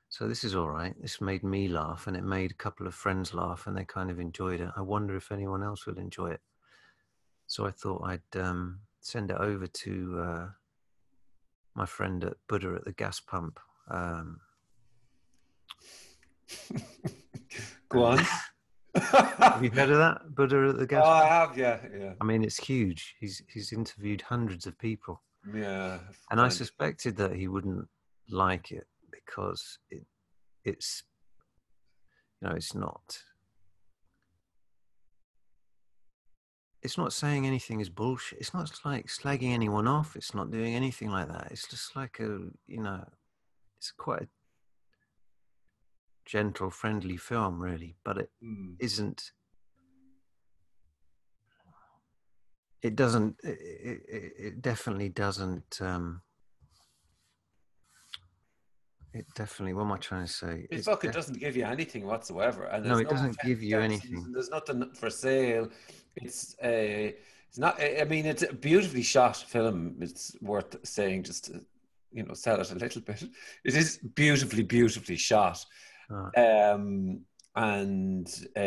[0.08, 0.94] so this is all right.
[1.00, 4.10] This made me laugh, and it made a couple of friends laugh, and they kind
[4.10, 4.70] of enjoyed it.
[4.76, 6.40] I wonder if anyone else will enjoy it.
[7.46, 10.46] So I thought I'd um, send it over to uh,
[11.74, 13.60] my friend at Buddha at the gas pump.
[13.90, 14.40] Um,
[17.88, 18.24] Go on.
[19.00, 21.02] Have you heard of that Buddha at the gas?
[21.06, 23.16] Oh, I have, yeah, yeah, I mean, it's huge.
[23.20, 25.22] He's he's interviewed hundreds of people,
[25.54, 25.98] yeah.
[26.30, 27.86] and I suspected that he wouldn't
[28.30, 30.04] like it because it
[30.64, 31.02] it's
[32.40, 33.18] you know it's not
[36.82, 38.38] it's not saying anything is bullshit.
[38.38, 40.14] It's not like slagging anyone off.
[40.14, 41.48] It's not doing anything like that.
[41.50, 43.04] It's just like a you know,
[43.78, 44.28] it's quite a
[46.28, 47.96] gentle, friendly film, really.
[48.04, 48.76] But it Mm.
[48.78, 49.32] isn't.
[52.82, 53.36] It doesn't.
[53.42, 55.80] It, it, it- it definitely doesn't.
[55.80, 56.22] Um,
[59.14, 59.72] it definitely.
[59.74, 60.54] What am I trying to say?
[60.70, 62.64] It It's fucking def- doesn't give you anything whatsoever.
[62.66, 64.30] And No, it doesn't give you anything.
[64.32, 65.68] There's nothing for sale.
[66.16, 67.16] It's a.
[67.48, 67.80] It's not.
[67.80, 69.96] I I mean, it's a beautifully shot film.
[70.00, 71.64] It's worth saying just to,
[72.12, 73.24] you know, sell it a little bit.
[73.64, 75.64] It is beautifully, beautifully shot.
[76.10, 76.72] Ah.
[76.72, 77.20] Um,
[77.56, 78.60] and uh,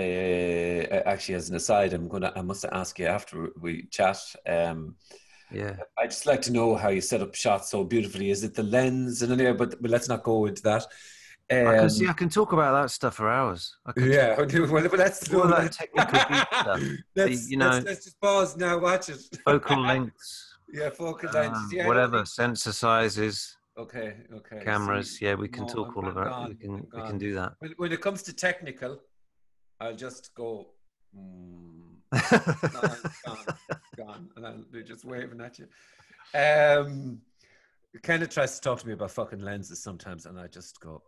[1.05, 2.33] actually, as an aside, I'm gonna.
[2.35, 4.19] I must ask you after we chat.
[4.47, 4.95] Um,
[5.51, 5.75] Yeah.
[5.97, 8.31] I'd just like to know how you set up shots so beautifully.
[8.31, 9.53] Is it the lens and anyway?
[9.53, 10.85] But, but let's not go into that.
[11.51, 12.07] I Um, can see.
[12.07, 13.75] I can talk about that stuff for hours.
[13.85, 16.81] I yeah, well, well, let's All no, that technical stuff.
[17.15, 18.77] let's, you know- let's, let's just pause now.
[18.79, 19.19] Watch it.
[19.45, 21.59] focal lengths, yeah, focal lengths.
[21.59, 24.59] um, Yeah, whatever, sensor sizes, Okay, okay.
[24.63, 25.17] cameras.
[25.17, 26.27] See, Yeah, we can no, talk I'm- all I'm about.
[26.27, 26.73] gone, We can.
[26.93, 27.53] We can do that.
[27.59, 28.99] when, when it comes to technical,
[29.79, 30.73] I'll just go.
[31.17, 33.47] Mm, gone, gone,
[33.97, 35.67] gone, and I'll be just waving at you.
[36.39, 37.21] Um,
[38.03, 41.01] Kenneth tries to talk to me about fucking lenses sometimes, and I just go,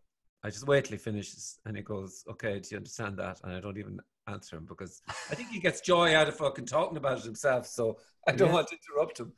[0.44, 3.54] I just wait till he finishes, and he goes, "Okay, do you understand that?" And
[3.54, 5.02] I don't even answer him because
[5.32, 7.68] I think he gets joy out of fucking talking about it himself.
[7.68, 7.98] So
[8.28, 8.54] I don't Yeah.
[8.56, 9.34] want to interrupt him.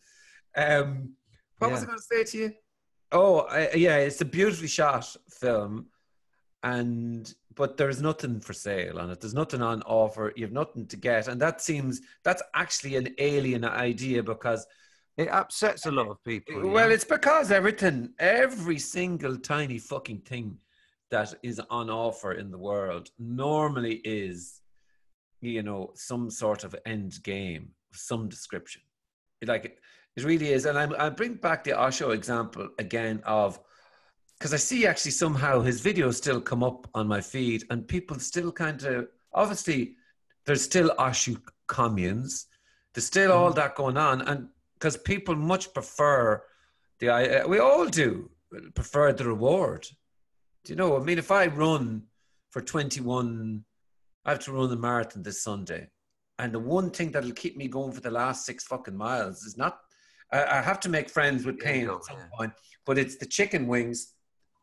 [0.56, 1.16] Um,
[1.60, 2.54] what was I going to say to you?
[3.12, 5.88] Oh, I, yeah, it's a beautifully shot film,
[6.64, 9.22] and but there's nothing for sale on it.
[9.22, 10.34] There's nothing on offer.
[10.36, 14.66] You have nothing to get, and that seems that's actually an alien idea because
[15.18, 16.70] It upsets a lot of people.
[16.70, 20.58] well, it's because everything, every single tiny fucking thing
[21.10, 24.62] that is on offer in the world normally is,
[25.40, 28.82] you know, some sort of end game, some description.
[29.46, 29.78] Like
[30.16, 30.66] it, really is.
[30.66, 33.60] And I'm, I bring back the Osho example again of,
[34.38, 38.20] because I see actually somehow his videos still come up on my feed and people
[38.20, 39.96] still kind of, obviously,
[40.46, 41.38] there's still Osho
[41.68, 42.48] communes.
[42.94, 43.60] There's still all mm-hmm.
[43.60, 44.22] that going on.
[44.22, 46.44] And because people much prefer
[47.00, 48.30] the I uh, we all do
[48.74, 49.88] prefer the reward.
[50.64, 50.96] Do you know?
[50.96, 52.04] I mean, if I run
[52.52, 53.64] for 21,
[54.26, 55.90] I have to run the marathon this Sunday,
[56.40, 59.58] and the one thing that'll keep me going for the last six fucking miles is
[59.58, 59.80] not.
[60.32, 62.26] I, I have to make friends with pain at some yeah.
[62.38, 62.54] point,
[62.86, 64.14] but it's the chicken wings,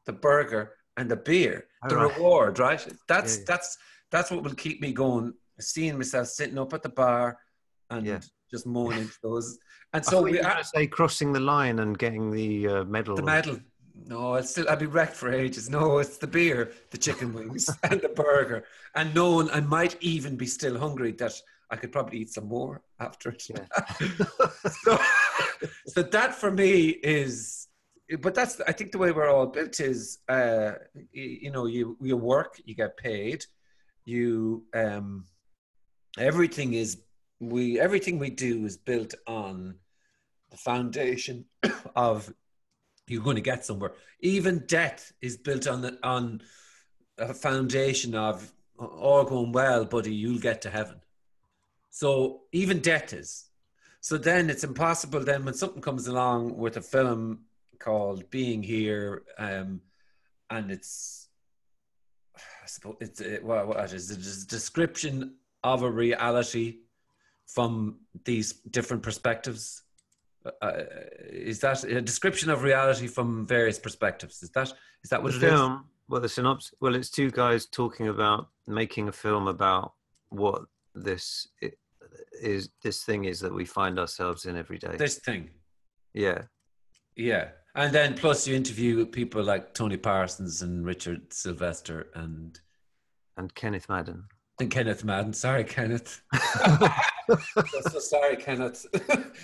[0.06, 1.66] the burger, and the beer.
[1.82, 2.16] All the right.
[2.16, 2.86] reward, right?
[3.08, 3.78] That's Yeah, that's
[4.10, 5.32] that's what will keep me going.
[5.60, 7.38] Seeing myself sitting up at the bar
[7.90, 8.20] and Yeah.
[8.50, 9.58] just moaning those.
[9.92, 13.16] And so we, were say crossing the line and getting the uh, medal.
[13.16, 13.58] the medal.
[14.06, 15.68] No, I'd still I'd be wrecked for ages.
[15.68, 18.64] No, it's the beer, the chicken wings, and the burger.
[18.94, 21.32] And knowing I might even be still hungry, that
[21.72, 23.42] I could probably eat some more after it.
[24.84, 24.98] so,
[25.86, 27.68] so that for me is,
[28.20, 30.72] but that's I think the way we're all built is, uh,
[31.12, 33.46] you, you know, you you work, you get paid,
[34.04, 35.24] you um,
[36.18, 37.02] everything is
[37.40, 39.76] we everything we do is built on
[40.50, 41.46] the foundation
[41.96, 42.32] of
[43.08, 43.92] you're going to get somewhere.
[44.20, 46.42] Even debt is built on the, on
[47.18, 51.01] a foundation of all going well, buddy, you'll get to heaven.
[51.92, 53.44] So even death is.
[54.00, 55.20] So then it's impossible.
[55.20, 57.42] Then when something comes along with a film
[57.78, 59.80] called Being Here, um,
[60.50, 61.28] and it's,
[62.36, 64.18] I suppose it's a, what, what is it?
[64.18, 66.78] It's a description of a reality
[67.46, 69.82] from these different perspectives
[70.60, 70.72] uh,
[71.30, 74.42] is that a description of reality from various perspectives?
[74.42, 74.72] Is that
[75.04, 75.50] is that what the it is?
[75.50, 75.84] film.
[76.08, 76.74] Well, the synopsis.
[76.80, 79.92] Well, it's two guys talking about making a film about
[80.30, 80.62] what
[80.94, 81.48] this
[82.40, 84.96] is this thing is that we find ourselves in every day.
[84.96, 85.50] This thing.
[86.14, 86.42] yeah,
[87.16, 87.48] Yeah.
[87.74, 92.60] And then plus you interview people like Tony Parsons and Richard Sylvester and
[93.38, 94.24] and Kenneth Madden.
[94.60, 95.32] and Kenneth Madden.
[95.32, 96.22] Sorry, Kenneth.
[96.34, 98.84] so, so sorry, Kenneth.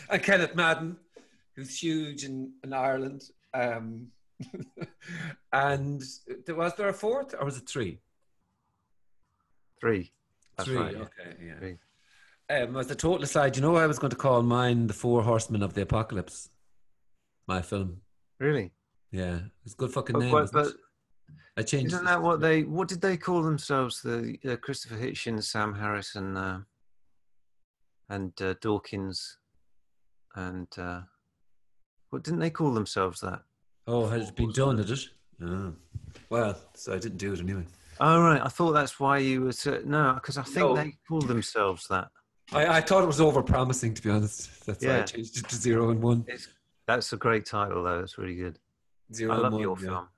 [0.10, 0.98] and Kenneth Madden,
[1.56, 3.22] who's huge in, in Ireland.
[3.54, 4.08] Um,
[5.52, 6.02] and
[6.44, 8.00] there, was there a fourth or was it three?
[9.80, 10.12] Three.
[10.56, 10.76] That's three.
[10.76, 10.96] right.
[10.96, 11.58] Okay, yeah.
[11.58, 11.76] Three.
[12.50, 15.22] Um, as a total aside, you know I was going to call mine the Four
[15.22, 16.48] Horsemen of the Apocalypse.
[17.46, 17.98] My film.
[18.40, 18.72] Really?
[19.10, 20.30] Yeah, it's a good fucking But, name.
[20.32, 20.72] but, but
[21.56, 21.92] I changed.
[21.92, 22.62] isn't that what they?
[22.62, 24.00] What did they call themselves?
[24.02, 26.58] The uh, Christopher Hitchens, Sam Harris, and uh,
[28.08, 29.38] and uh, Dawkins,
[30.36, 31.00] and uh,
[32.10, 33.42] what didn't they call themselves that?
[33.86, 34.76] Oh, has it been done?
[34.76, 35.08] Did it?
[35.42, 35.74] Oh.
[36.30, 37.64] Well, so I didn't do it anyway.
[38.00, 39.82] Oh right, I thought that's why you were.
[39.84, 40.76] No, because I think No.
[40.76, 42.08] they call themselves that.
[42.52, 44.64] I, I thought it was over promising, to be honest.
[44.64, 46.24] That's why I changed it to zero and one.
[46.28, 46.48] It's,
[46.86, 48.00] that's a great title, though.
[48.00, 48.58] It's really good.
[49.12, 49.62] Zero I love one.
[49.62, 49.86] your yeah.
[49.86, 50.08] film.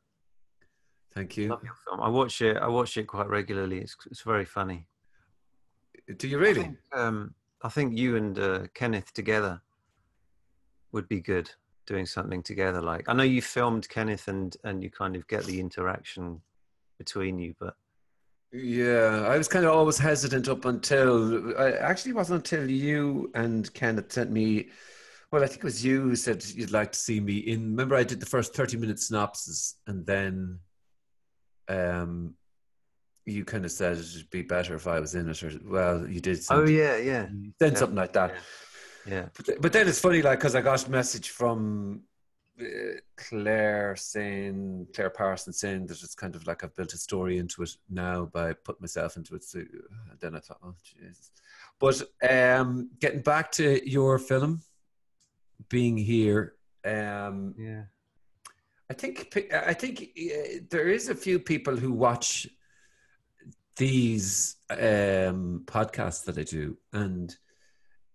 [1.14, 1.48] Thank I you.
[1.48, 2.00] love your film.
[2.00, 2.56] I watch it.
[2.56, 3.78] I watch it quite regularly.
[3.78, 4.86] It's it's very funny.
[6.16, 6.62] Do you I really?
[6.62, 9.60] think, um, I think you and uh, Kenneth together
[10.92, 11.50] would be good
[11.86, 12.80] doing something together.
[12.80, 16.40] Like I know you filmed Kenneth, and and you kind of get the interaction
[16.98, 17.74] between you, but
[18.52, 23.72] Yeah, I was kind of always hesitant up until I actually wasn't until you and
[23.74, 24.70] Kenneth sent me.
[25.30, 27.70] Well, I think it was you who said you'd like to see me in.
[27.70, 30.58] Remember, I did the first thirty-minute synopsis, and then,
[31.68, 32.34] um,
[33.24, 36.20] you kind of said it'd be better if I was in it, or well, you
[36.20, 36.42] did.
[36.42, 38.34] Send, oh yeah, yeah, you said something like that.
[39.06, 39.26] yeah.
[39.36, 42.02] But, but then it's funny, like, because I got a message from
[43.16, 47.62] Claire saying, Claire Parsons saying that it's kind of like I've built a story into
[47.62, 49.44] it now by putting myself into it.
[49.44, 51.30] So uh, then I thought, oh, Jesus.
[51.78, 54.62] But um, getting back to your film,
[55.68, 56.54] being here,
[56.84, 57.82] um, Yeah.
[58.90, 62.48] I think I think uh, there is a few people who watch
[63.76, 67.30] these um, podcasts that I do, and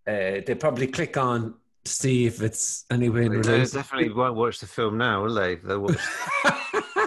[0.06, 1.56] uh, they probably click on
[1.86, 5.56] see if it's anyway in They definitely won't watch the film now, will they?
[5.56, 5.98] They'll watch.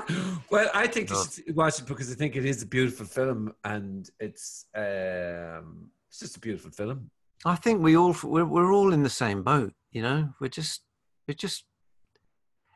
[0.50, 3.52] well, I think you should watch it because I think it is a beautiful film,
[3.64, 7.10] and it's um, it's just a beautiful film.
[7.44, 9.72] I think we all we're, we're all in the same boat.
[9.90, 10.82] You know, we're just
[11.26, 11.64] we're just.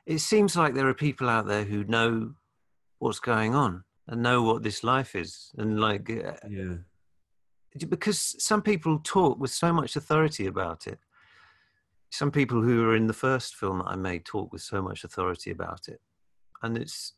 [0.07, 2.33] It seems like there are people out there who know
[2.99, 8.63] what's going on and know what this life is, and like uh, Yeah, because some
[8.63, 10.99] people talk with so much authority about it.
[12.13, 15.03] Some people who were in the first film that I made talk with so much
[15.03, 15.99] authority about it,
[16.63, 17.15] and it's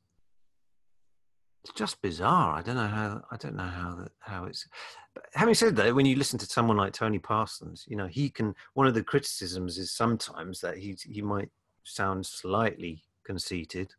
[1.65, 2.55] it's just bizarre.
[2.55, 4.69] I don't know how I don't know how that how it's.
[5.13, 8.31] But having said that, when you listen to someone like Tony Parsons, you know he
[8.31, 8.55] can.
[8.75, 11.51] One of the criticisms is sometimes that he he might
[11.83, 13.95] sound slightly conceited,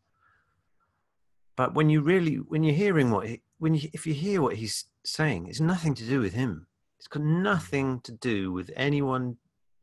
[1.57, 4.55] but when you really when you're hearing what he, when you if you hear what
[4.55, 6.67] he's saying, it's nothing to do with him.
[6.99, 9.35] It's got nothing to do with anyone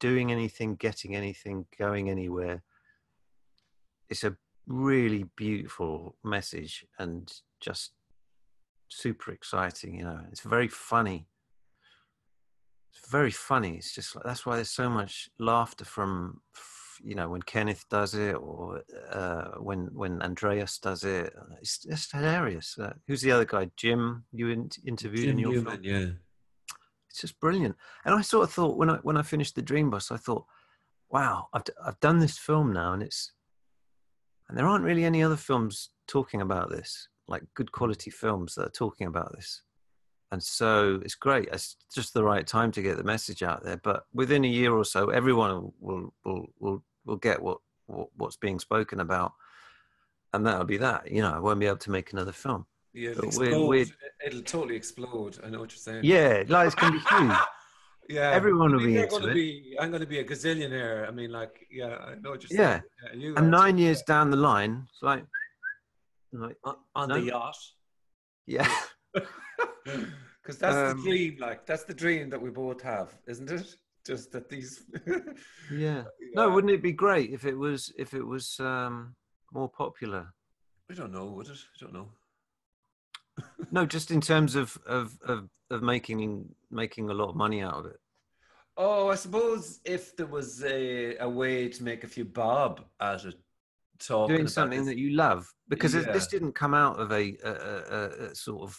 [0.02, 2.60] doing anything, getting anything, going anywhere.
[4.10, 4.36] It's a
[4.66, 7.92] really beautiful message and just
[8.88, 9.94] super exciting.
[9.94, 11.28] You know, it's very funny.
[12.92, 13.76] It's very funny.
[13.76, 16.40] It's just like that's why there's so much laughter from,
[17.00, 18.82] you know, when Kenneth does it or
[19.12, 21.32] uh, when when Andreas does it.
[21.60, 22.76] It's just hilarious.
[22.76, 23.70] Uh, who's the other guy?
[23.76, 24.24] Jim.
[24.32, 25.84] You in- interviewed in your Newman, film?
[25.84, 26.06] yeah.
[27.12, 27.76] It's just brilliant.
[28.06, 30.46] And I sort of thought when I when I finished the Dream Bus, I thought,
[31.10, 33.32] wow, I've I've done this film now, and it's
[34.48, 38.66] and there aren't really any other films talking about this, like good quality films that
[38.66, 39.62] are talking about this.
[40.30, 41.50] And so it's great.
[41.52, 43.76] It's just the right time to get the message out there.
[43.76, 47.58] But within a year or so, everyone will will will will get what,
[47.88, 49.32] what what's being spoken about,
[50.32, 51.12] and that'll be that.
[51.12, 52.64] You know, I won't be able to make another film.
[52.94, 53.50] Yeah, it'll, But explode.
[53.50, 53.90] we're- we're-
[54.26, 55.38] it'll totally explode.
[55.44, 56.04] I know what you're saying.
[56.04, 57.36] Yeah, like it's gonna be huge.
[58.08, 58.30] yeah.
[58.30, 59.34] Everyone will I mean, be into gonna it.
[59.34, 61.08] Be, I'm going to be a gazillionaire.
[61.08, 62.80] I mean, like, yeah, I know what you're Yeah.
[63.08, 63.20] saying.
[63.22, 63.82] you And nine too.
[63.84, 65.24] years down the line, it's like,
[66.32, 67.14] like on, on No.
[67.20, 67.56] the yacht.
[68.46, 68.68] yeah.
[70.42, 71.36] Because that's Um, the dream.
[71.38, 73.76] Like, that's the dream that we both have, isn't it?
[74.04, 74.82] Just that these.
[75.70, 76.04] Yeah.
[76.34, 79.14] No, wouldn't it be great if it was if it was um,
[79.52, 80.34] more popular?
[80.90, 81.26] I don't know.
[81.26, 81.58] Would it?
[81.58, 82.10] I don't know.
[83.70, 87.74] No, just in terms of of of, of making making a lot of money out
[87.74, 87.96] of it.
[88.76, 93.24] Oh, I suppose if there was a, a way to make a few bob out
[93.24, 93.34] of
[93.98, 94.88] talking Doing something this.
[94.88, 98.62] that you love, because it- this didn't come out of a, a, a, a sort
[98.62, 98.78] of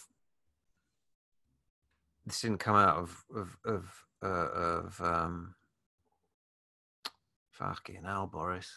[2.26, 4.26] this didn't come out of of of uh,
[4.86, 5.54] of um,
[7.52, 8.70] fucking hell, Boris.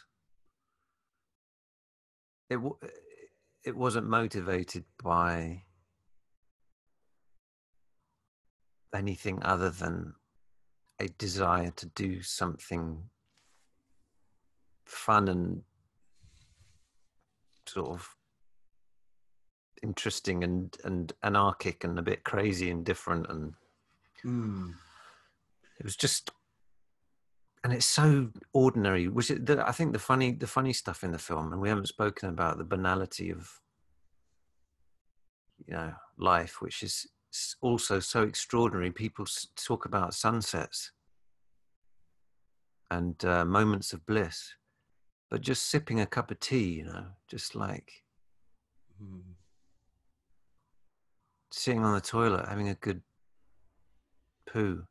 [2.50, 2.60] It
[3.64, 5.64] it wasn't motivated by
[8.98, 10.14] anything other than
[11.00, 13.04] a desire to do something
[14.86, 15.62] fun and
[17.68, 18.16] sort of
[19.84, 23.54] interesting and and anarchic and a bit crazy and different and
[24.24, 24.72] hmm.
[25.80, 26.32] it was just
[27.64, 29.08] and it's so ordinary.
[29.08, 31.70] Which is the, i think the funny the funny stuff in the film and we
[31.70, 33.52] haven't spoken about the banality of
[35.68, 37.08] you know life which is
[37.62, 39.26] also so extraordinary people
[39.56, 40.92] talk about sunsets
[42.90, 44.56] and uh, moments of bliss
[45.30, 48.04] but just sipping a cup of tea you know just like
[51.52, 53.02] sitting on the toilet having a good
[54.46, 54.84] poo.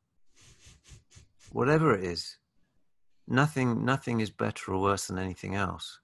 [1.53, 2.37] Whatever it is
[3.28, 6.01] nothing nothing is better or worse than anything else.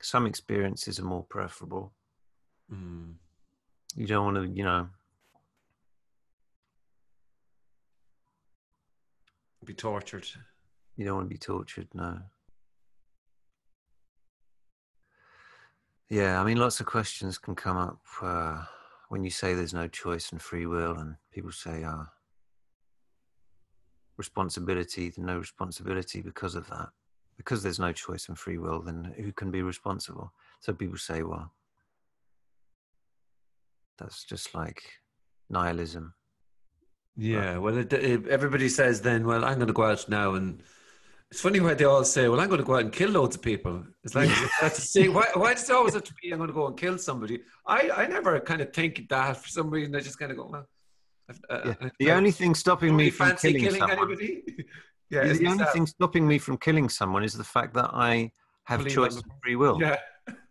[0.00, 1.92] Some experiences are more preferable.
[3.94, 4.88] You don't want to you know
[9.64, 10.26] Be tortured.
[10.96, 12.18] you don't want to be tortured no.
[16.10, 18.64] Yeah i mean lots of questions can come up uh,
[19.08, 22.04] when you say there's no choice and free will and people say uh,
[24.16, 26.88] responsibility no responsibility because of that.
[27.36, 30.32] Because there's no choice and free will then who can be responsible?
[30.60, 31.52] So people say well
[33.98, 34.82] that's just like
[35.50, 36.14] nihilism
[37.16, 40.62] Yeah, well, it, it, everybody says then, well, I'm going to go out now and.
[41.30, 43.36] It's funny why they all say, well, I'm going to go out and kill loads
[43.36, 43.84] of people.
[44.04, 44.28] It's like,
[44.60, 46.66] that's a say, why, why does it always have to be, I'm going to go
[46.66, 47.40] and kill somebody?
[47.66, 49.96] I, I never kind of think that for some reason.
[49.96, 50.68] I just kind of go, well.
[51.30, 51.88] I've- Uh, yeah.
[51.98, 54.42] The only thing stopping me from fancy killing, someone anybody.
[55.10, 58.30] yeah, the only that- thing stopping me from killing someone is the fact that i
[58.64, 59.96] have Believe choice and free will Yeah.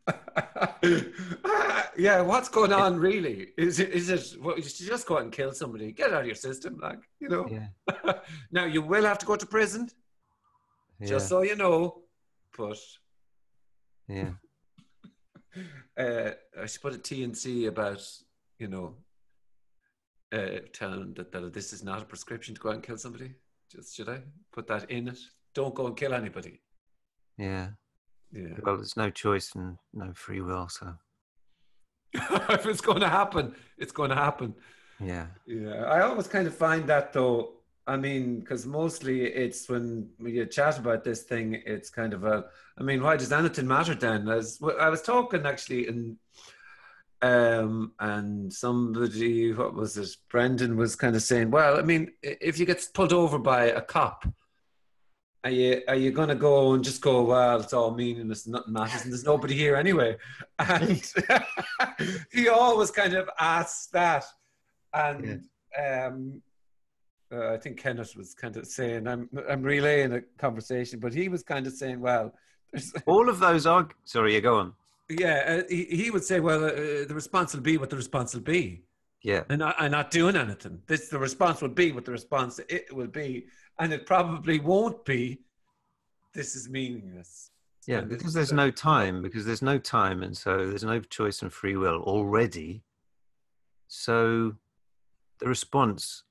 [1.98, 3.50] yeah, what's going on really?
[3.58, 5.92] Is it is it what you should just go out and kill somebody?
[5.92, 7.48] Get out of your system, like, you know.
[7.50, 8.14] yeah
[8.52, 9.90] now you will have to go to prison,
[11.00, 12.02] yeah just so you know.
[12.58, 12.80] But
[14.08, 14.32] yeah
[15.98, 18.02] uh, I should put a T and C about,
[18.60, 18.96] you know,
[20.34, 23.36] uh, telling that, that this is not a prescription to go out and kill somebody.
[23.72, 24.20] Just should I
[24.52, 25.20] put that in it?
[25.54, 26.62] Don't go and kill anybody.
[27.38, 27.70] yeah
[28.34, 28.56] Yeah.
[28.64, 30.96] well there's no choice and no free will so
[32.14, 34.54] if it's going to happen, it's going to happen.
[35.00, 37.54] yeah Yeah, I always kind of find that though.
[37.88, 42.46] I mean, because mostly it's when you chat about this thing, it's kind of a.
[42.78, 44.28] I mean, why does anything matter then?
[44.28, 46.18] As I was talking actually, and
[47.22, 50.16] um, and somebody, what was it?
[50.30, 53.82] Brendan was kind of saying, well, I mean, if you get pulled over by a
[53.82, 54.26] cop,
[55.44, 57.24] are you are you gonna go and just go?
[57.24, 60.18] Well, it's all meaningless, nothing matters, and there's nobody here anyway.
[60.60, 61.02] And
[62.32, 64.26] he always kind of asks that,
[64.94, 65.44] and
[65.78, 66.42] um,
[67.34, 71.30] uh, I think Kenneth was kind of saying, I'm I'm relaying a conversation, but he
[71.30, 72.34] was kind of saying, well,
[72.72, 74.74] there's, all of those are sorry you go on
[75.20, 78.34] yeah, uh, he, he would say, well, uh, the response will be what the response
[78.34, 78.84] will be.
[79.24, 80.82] yeah And I'm not doing anything.
[80.88, 83.48] This the response will be what the response it will be,
[83.82, 85.40] and it probably won't be.
[86.36, 87.50] This is meaningless.
[87.88, 91.42] Yeah, And because there's no time, because there's no time, and so there's no choice
[91.42, 92.84] and free will already.
[93.88, 94.54] So
[95.40, 96.24] the response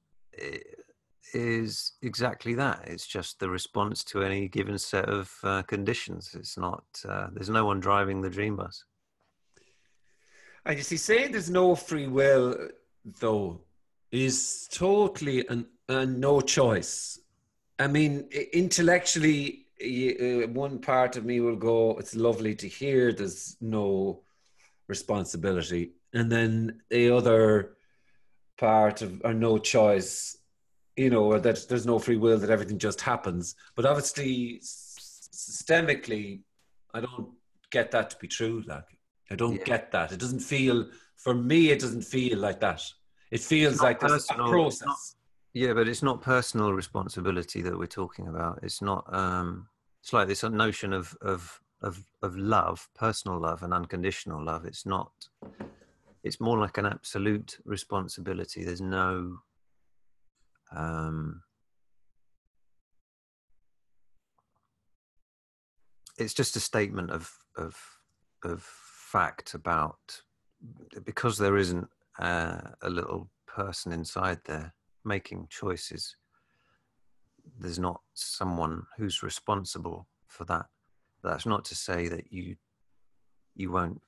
[1.34, 2.84] is exactly that.
[2.86, 6.36] It's just the response to any given set of uh, conditions.
[6.38, 8.84] It's not, uh, there's no one driving the dream bus.
[10.64, 12.68] And you see, saying there's no free will,
[13.18, 13.62] though,
[14.12, 17.18] is totally an, a no choice.
[17.80, 23.56] I mean, intellectually, uh, one part of me will go, it's lovely to hear there's
[23.60, 24.22] no
[24.86, 25.92] responsibility.
[26.12, 27.76] And then the other
[28.58, 30.36] part of, or no choice,
[30.96, 33.54] you know, or that there's no free will, that everything just happens.
[33.74, 36.42] But obviously, s- systemically,
[36.92, 37.30] I don't
[37.70, 38.62] get that to be true.
[38.66, 38.84] Like,
[39.30, 39.64] I don't Yeah.
[39.64, 40.12] get that.
[40.12, 42.82] It doesn't feel, for me, it doesn't feel like that.
[43.30, 45.16] It feels like there's a personal, process.
[45.52, 48.60] Yeah, but it's not personal responsibility that we're talking about.
[48.62, 49.04] It's not.
[49.12, 49.68] Um,
[50.02, 54.64] it's like this notion of of of of love, personal love, and unconditional love.
[54.64, 55.10] It's not.
[56.22, 58.64] It's more like an absolute responsibility.
[58.64, 59.38] There's no.
[60.74, 61.42] Um,
[66.16, 67.76] it's just a statement of of
[68.44, 70.22] of fact about
[71.04, 71.88] because there isn't
[72.20, 74.74] uh, a little person inside there
[75.04, 76.16] making choices,
[77.58, 80.66] there's not someone who's responsible for that.
[81.22, 82.56] That's not to say that you
[83.54, 84.00] you won't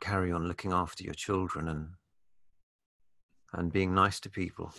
[0.00, 1.88] carry on looking after your children and
[3.54, 4.72] and being nice to people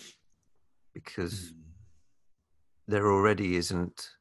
[0.93, 1.61] because hmm.
[2.87, 4.11] there already isn't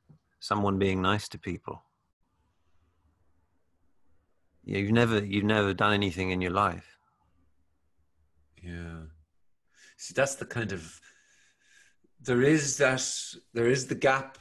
[0.41, 1.83] someone being nice to people.
[4.65, 6.99] Yeah, You've never you've never done anything in your life.
[8.63, 9.01] Yeah.
[9.97, 11.01] See, that's the kind of
[12.29, 13.03] there is that
[13.55, 14.37] there is the gap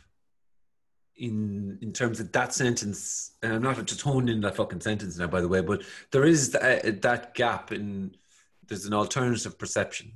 [1.15, 3.31] in in terms of that sentence.
[3.41, 6.25] And I'm not just honing in that fucking sentence now, by the way, but there
[6.25, 8.15] is that, that gap in
[8.67, 10.11] there's an alternative perception.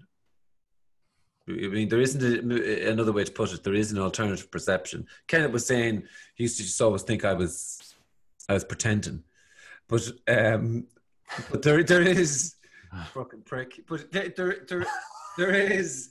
[1.48, 3.64] I mean, there isn't a, another way to put it.
[3.64, 5.08] There is an alternative perception.
[5.28, 6.04] Kenneth was saying
[6.36, 7.96] he used to just always think I was
[8.50, 9.24] I was pretending,
[9.88, 10.88] but um,
[11.50, 12.56] but there there is
[13.14, 13.80] fucking prick.
[13.88, 14.86] But there there there,
[15.38, 16.11] there is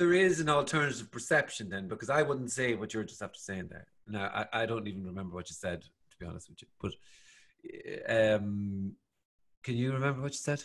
[0.00, 3.68] there is an alternative perception then because I wouldn't say what you're just after saying
[3.70, 3.86] there.
[4.08, 6.68] Now I, I don't even remember what you said to be honest with you.
[6.80, 6.92] But
[8.08, 8.92] um,
[9.62, 10.64] can you remember what you said?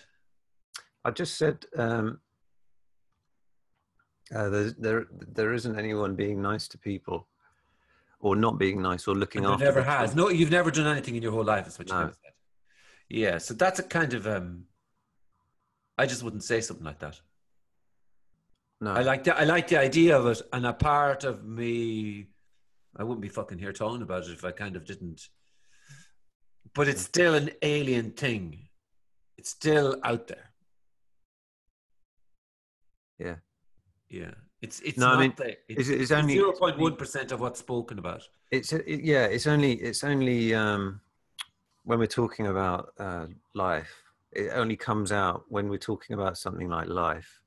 [1.04, 2.22] I just said um,
[4.34, 7.28] uh, there, there, there isn't anyone being nice to people,
[8.22, 9.66] or not being nice, or looking And after.
[9.66, 10.16] never has.
[10.16, 11.68] No, you've never done anything in your whole life.
[11.68, 12.08] Is what you No.
[12.08, 12.32] said.
[13.10, 14.64] Yeah, so that's a kind of um.
[15.98, 17.20] I just wouldn't say something like that.
[18.86, 22.28] No, I like the I like the idea of it, and a part of me,
[22.96, 25.22] I wouldn't be fucking here talking about it if I kind of didn't.
[26.76, 28.68] But it's still an alien thing.
[29.40, 30.52] It's still out there.
[33.18, 33.36] Yeah.
[34.10, 34.32] Yeah.
[34.62, 37.32] It's it's No, I not mean, the, it's- it's, it's only- zero point one percent
[37.32, 38.24] of what's spoken about.
[38.52, 39.26] it's it, yeah.
[39.26, 41.02] It's only it's only um,
[41.84, 43.92] when we're talking about uh, life.
[44.32, 47.42] It only comes out when we're talking about something like life.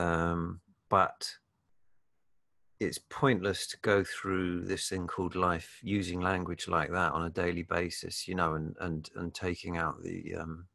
[0.00, 1.30] Um, but
[2.80, 7.30] it's pointless to go through this thing called life using language like that on a
[7.30, 10.66] daily basis, you know, and and and taking out the um,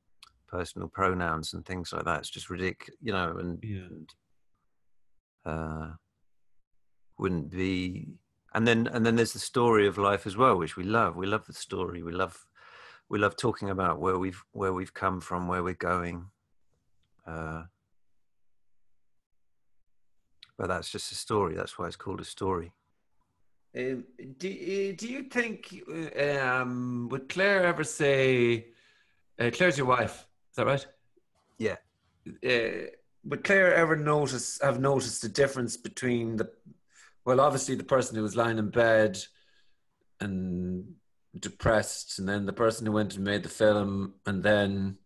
[0.47, 2.19] personal pronouns and things like that.
[2.19, 3.87] It's just ridiculous, you know, and, Yeah.
[3.89, 4.09] and
[5.45, 5.87] uh,
[7.17, 8.09] wouldn't be.
[8.53, 11.15] And then and then there's the story of life as well, which we love.
[11.15, 12.03] We love the story.
[12.03, 12.45] We love
[13.09, 16.27] we love talking about where we've where we've come from, where we're going.
[17.25, 17.63] Uh,
[20.57, 21.55] but that's just a story.
[21.55, 22.71] That's why it's called a story.
[23.77, 24.05] Um,
[24.37, 28.67] do, uh, do you think uh, um, would Claire ever say
[29.39, 30.25] uh, Claire's your wife?
[30.51, 30.87] Is that right?
[31.57, 31.75] Yeah.
[32.27, 32.87] Uh,
[33.25, 36.49] would Claire ever notice have noticed the difference between the
[37.25, 39.17] well, obviously the person who was lying in bed
[40.21, 40.85] and
[41.37, 44.97] depressed, and then the person who went and made the film, and then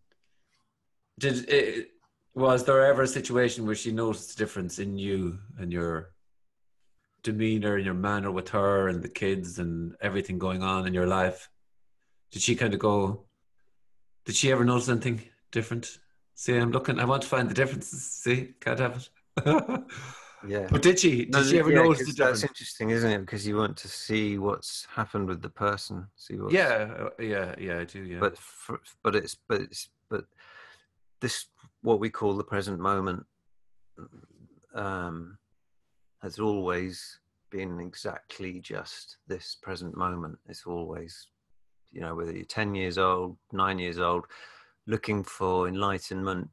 [1.18, 1.92] did it,
[2.36, 6.12] was there ever a situation where she noticed the difference in you and your
[7.24, 11.08] demeanor and your manner with her and the kids and everything going on in your
[11.08, 11.50] life?
[12.32, 13.26] Did she kind of go?
[14.26, 15.22] Did she ever notice anything
[15.52, 15.98] different?
[16.36, 17.00] See, I'm looking.
[17.00, 18.04] I want to find the differences.
[18.04, 19.82] See, can't have it.
[20.48, 20.68] Yeah.
[20.72, 21.26] but did she?
[21.26, 22.42] Did No, she ever yeah, notice the difference?
[22.42, 23.20] That's interesting, isn't it?
[23.20, 26.08] Because you want to see what's happened with the person.
[26.16, 27.80] See what's, Yeah, uh, yeah, yeah.
[27.80, 28.04] I do.
[28.04, 28.20] Yeah.
[28.20, 30.26] But for, but it's but it's but
[31.20, 31.48] this
[31.82, 33.26] what we call the present moment
[34.76, 35.38] um,
[36.22, 37.20] has always
[37.50, 40.38] been exactly just this present moment.
[40.48, 41.28] It's always,
[41.92, 44.26] you know, whether you're ten years old, nine years old,
[44.88, 46.50] looking for enlightenment,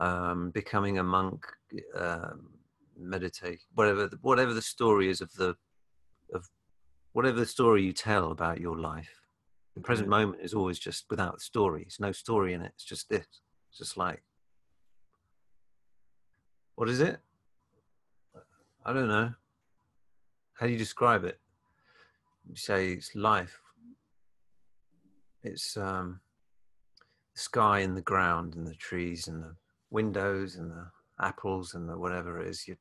[0.00, 1.46] um, becoming a monk,
[1.94, 2.50] um,
[2.98, 5.56] meditate, whatever the- whatever the story is of the
[6.32, 6.48] of
[7.12, 9.22] whatever the story you tell about your life.
[9.74, 11.82] The present moment is always just without story.
[11.82, 12.72] It's no story in it.
[12.74, 13.26] It's just this.
[13.70, 14.22] It's just like
[16.76, 17.18] what is it?
[18.84, 19.32] I don't know.
[20.54, 21.40] How do you describe it?
[22.48, 23.58] You say it's life.
[25.42, 26.20] It's um,
[27.34, 29.56] the sky and the ground and the trees and the
[29.90, 30.86] windows and the
[31.20, 32.68] apples and the whatever it is.
[32.68, 32.76] You,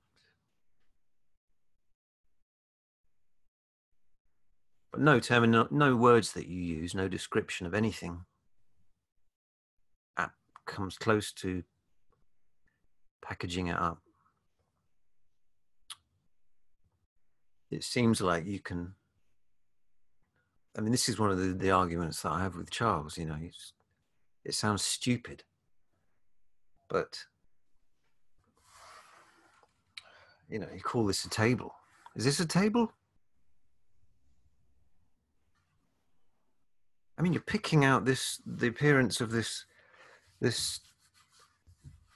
[4.91, 8.25] but no termin, no words that you use, no description of anything.
[10.65, 11.61] Comes close to
[13.27, 13.99] packaging it up.
[17.71, 18.93] It seems like you can.
[20.77, 23.17] I mean, this is one of the, the arguments that I have with Charles.
[23.17, 23.37] You know,
[24.43, 25.43] it sounds stupid,
[26.89, 27.17] but
[30.49, 31.73] you know, you call this a table.
[32.15, 32.91] Is this a table?
[37.17, 39.65] I mean, you're picking out this the appearance of this
[40.41, 40.81] this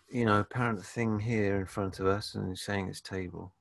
[0.10, 3.54] you know, apparent thing here in front of us, and he's saying it's table.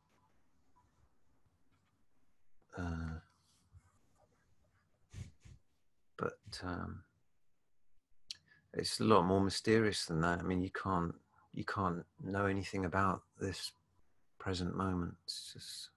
[2.76, 3.18] Uh,
[6.16, 7.02] but um,
[8.72, 10.38] it's a lot more mysterious than that.
[10.38, 11.14] I mean, you can't
[11.54, 13.72] you can't know anything about this
[14.38, 15.14] present moment.
[15.24, 15.88] It's just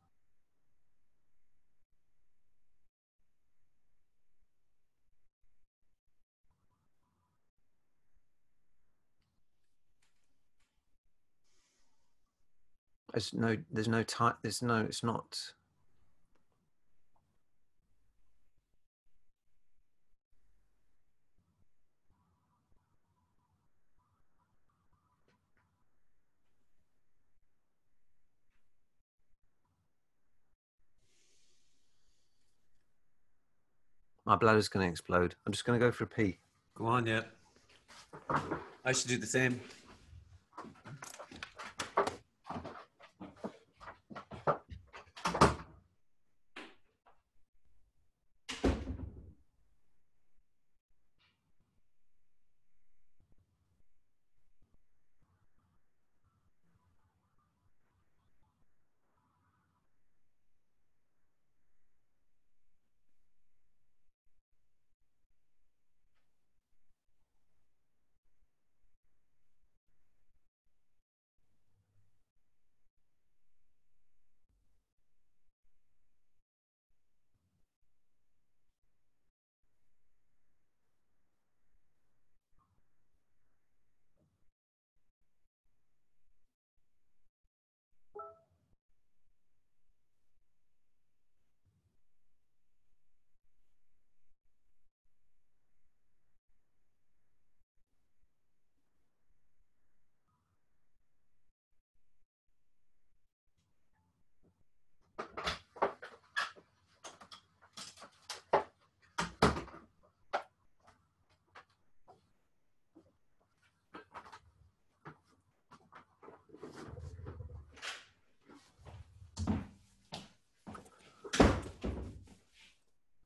[13.13, 14.35] There's no, there's no time.
[14.41, 14.77] There's no.
[14.77, 15.37] It's not.
[34.25, 35.35] My bladder's going to explode.
[35.45, 36.37] I'm just going to go for a pee.
[36.75, 37.23] Go on, yeah.
[38.85, 39.59] I should do the same.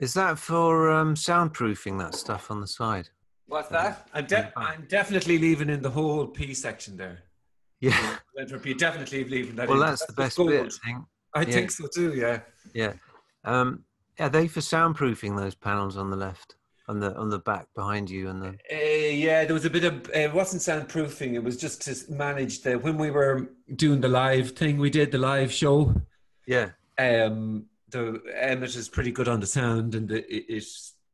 [0.06, 3.10] Is that for um, soundproofing that stuff on the side?
[3.48, 4.08] What's that?
[4.14, 7.24] I'm, de- I'm definitely leaving in the whole P section there.
[7.80, 8.18] Yeah.
[8.40, 9.88] Entropy, definitely leaving that Well, in.
[9.88, 10.50] that's the best gold.
[10.52, 10.62] bit.
[10.62, 11.06] I think.
[11.34, 11.46] I Yeah.
[11.56, 12.42] think so too, yeah.
[12.76, 12.94] Yeah.
[13.46, 13.84] Um,
[14.20, 16.54] are they for soundproofing those panels on the left,
[16.88, 19.86] on the on the back behind you, and the Uh, yeah, there was a bit
[19.86, 21.34] of uh, it wasn't soundproofing.
[21.34, 24.78] It was just to manage the when we were doing the live thing.
[24.78, 25.96] We did the live show.
[26.46, 30.66] yeah, Um, the Emmett is pretty good on the sound, and the it, it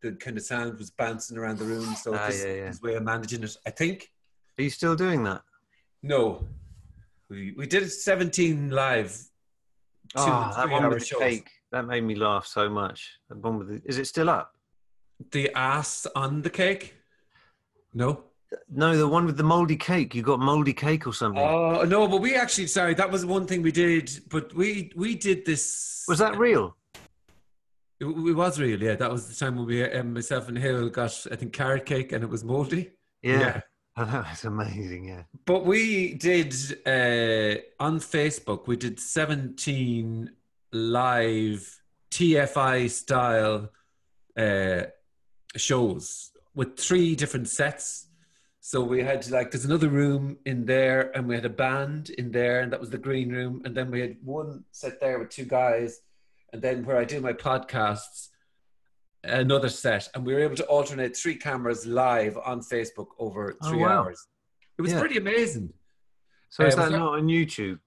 [0.01, 1.93] the kind of sound was bouncing around the room.
[1.95, 2.67] So Ah, this yeah, yeah.
[2.67, 3.55] his way of managing it.
[3.65, 4.09] I think
[4.57, 5.41] are you still doing that?
[6.03, 6.47] no,
[7.29, 9.11] we we did 17 live.
[10.15, 11.19] Two, Ah, that one with the shows.
[11.19, 13.09] cake that made me laugh so much.
[13.29, 14.53] The one with the, is it still up?
[15.31, 16.95] The ass on the cake.
[17.93, 18.23] No.
[18.69, 20.13] No, the one with the moldy cake.
[20.13, 21.41] You got moldy cake or something.
[21.41, 24.11] Oh no, but we actually sorry, that was one thing we did.
[24.29, 26.03] But we we did this.
[26.07, 26.75] Was that real?
[27.99, 28.95] It, it was real, yeah.
[28.95, 32.11] That was the time when we um, myself and Hill got I think carrot cake
[32.11, 32.91] and it was moldy.
[33.21, 33.61] Yeah.
[33.97, 35.09] Oh, that was amazing.
[35.09, 35.23] Yeah.
[35.43, 36.53] But we did
[36.85, 38.65] uh, on Facebook.
[38.65, 40.31] We did seventeen
[40.71, 43.69] live TFI style
[44.37, 44.83] uh,
[45.57, 48.07] shows with three different sets.
[48.63, 52.31] So we had like there's another room in there, and we had a band in
[52.31, 53.61] there, and that was the green room.
[53.65, 56.01] And then we had one set there with two guys,
[56.53, 58.29] and then where I do my podcasts,
[59.23, 63.69] another set, and we were able to alternate three cameras live on Facebook over Oh,
[63.69, 64.03] three wow.
[64.03, 64.27] hours.
[64.77, 64.99] It was Yeah.
[64.99, 65.73] pretty amazing.
[66.49, 67.79] So is Uh, that not on YouTube?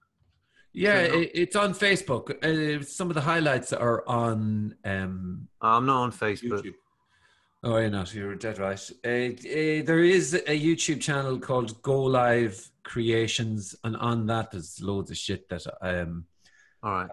[0.73, 2.25] Yeah, it, it's on Facebook.
[2.43, 6.63] Uh, some of the highlights are on um, Oh, I'm not on Facebook.
[6.63, 6.75] YouTube.
[7.65, 8.13] Oh, you're not.
[8.13, 8.79] You're dead right.
[9.03, 14.79] Uh, uh, there is a YouTube channel called Go Live Creations, and on that there's
[14.81, 16.25] loads of shit that um,
[16.83, 17.09] All right.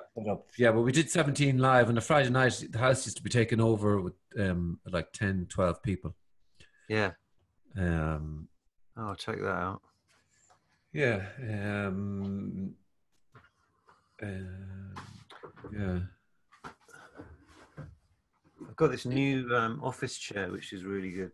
[0.59, 2.63] Yeah, but we did 17 live on a Friday night.
[2.71, 6.15] The house used to be taken over with um, like 10, 12 people.
[6.87, 7.13] Yeah.
[7.77, 8.49] Um,
[8.95, 9.81] Oh, I'll check that out.
[10.93, 11.23] yeah.
[11.41, 12.75] Um,
[14.23, 14.27] uh,
[15.75, 15.99] yeah.
[18.73, 21.33] I've got this new um, office chair, which is really good.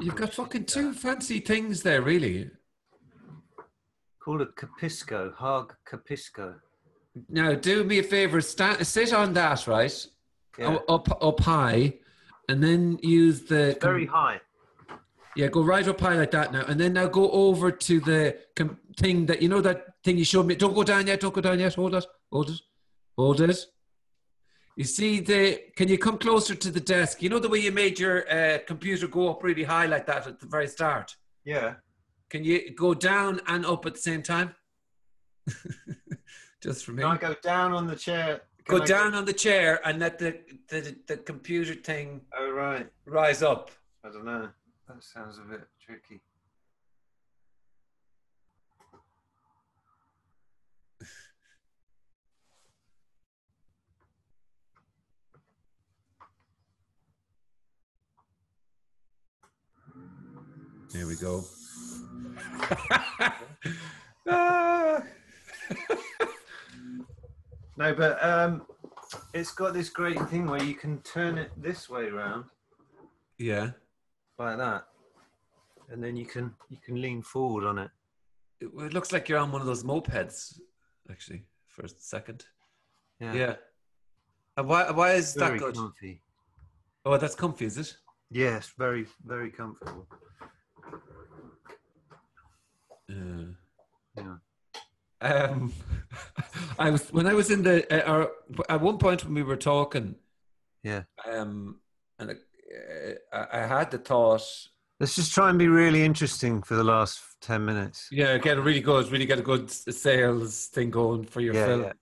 [0.00, 2.50] You've got fucking two fancy things there, really.
[4.24, 6.54] Called a Capisco, HÅG Capisco.
[7.28, 10.06] Now, do me a favor, sta sit on that, right?
[10.58, 10.78] Yeah.
[10.88, 11.98] Up, up high,
[12.48, 14.40] and then use the Very high.
[15.36, 18.38] Yeah, go right up high like that now, and then now go over to the
[18.56, 20.54] com- thing that you know that thing you showed me.
[20.54, 21.20] Don't go down yet.
[21.20, 21.74] Don't go down yet.
[21.74, 22.06] Hold it.
[22.32, 22.60] Hold it.
[23.18, 23.66] Hold it.
[24.76, 25.60] You see the?
[25.76, 27.22] Can you come closer to the desk?
[27.22, 30.26] You know the way you made your uh, computer go up really high like that
[30.26, 31.14] at the very start.
[31.44, 31.74] Yeah.
[32.28, 34.54] Can you go down and up at the same time?
[36.62, 37.02] Just for me.
[37.02, 38.42] Can I go down on the chair?
[38.66, 42.88] Go I down on the chair and let the, the the computer thing Oh right.
[43.06, 43.70] rise up.
[44.04, 44.48] I don't know.
[44.88, 46.20] That sounds a bit tricky.
[60.94, 61.44] There we go.
[64.26, 65.02] Ah.
[67.76, 68.62] No, but um,
[69.32, 72.44] it's got this great thing where you can turn it this way around
[73.36, 73.70] yeah.
[74.38, 74.84] like that,
[75.90, 77.90] and then you can you can lean forward on it.
[78.60, 80.60] It, it looks like you're on one of those mopeds,
[81.10, 82.44] actually, for a second.
[83.18, 83.32] Yeah.
[83.32, 83.54] Yeah.
[84.56, 85.74] And why why is Very that good?
[85.74, 86.22] comfy.
[87.04, 87.96] Oh, that's comfy, is it?
[88.30, 90.06] Yes, very very comfortable.
[93.08, 93.44] Yeah.
[94.16, 94.36] Yeah.
[95.24, 95.72] Um,
[96.78, 98.30] I was when I was in the uh, or
[98.68, 100.16] at one point when we were talking,
[100.82, 101.04] Yeah.
[101.28, 101.80] um,
[102.18, 102.34] and uh,
[103.32, 104.42] I, I had the thought,
[105.00, 108.08] Let's just try and be really interesting for the last ten minutes.
[108.12, 111.66] yeah, get a really good, really get a good sales thing going for your Yeah,
[111.66, 111.92] film.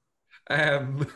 [0.50, 1.06] Um,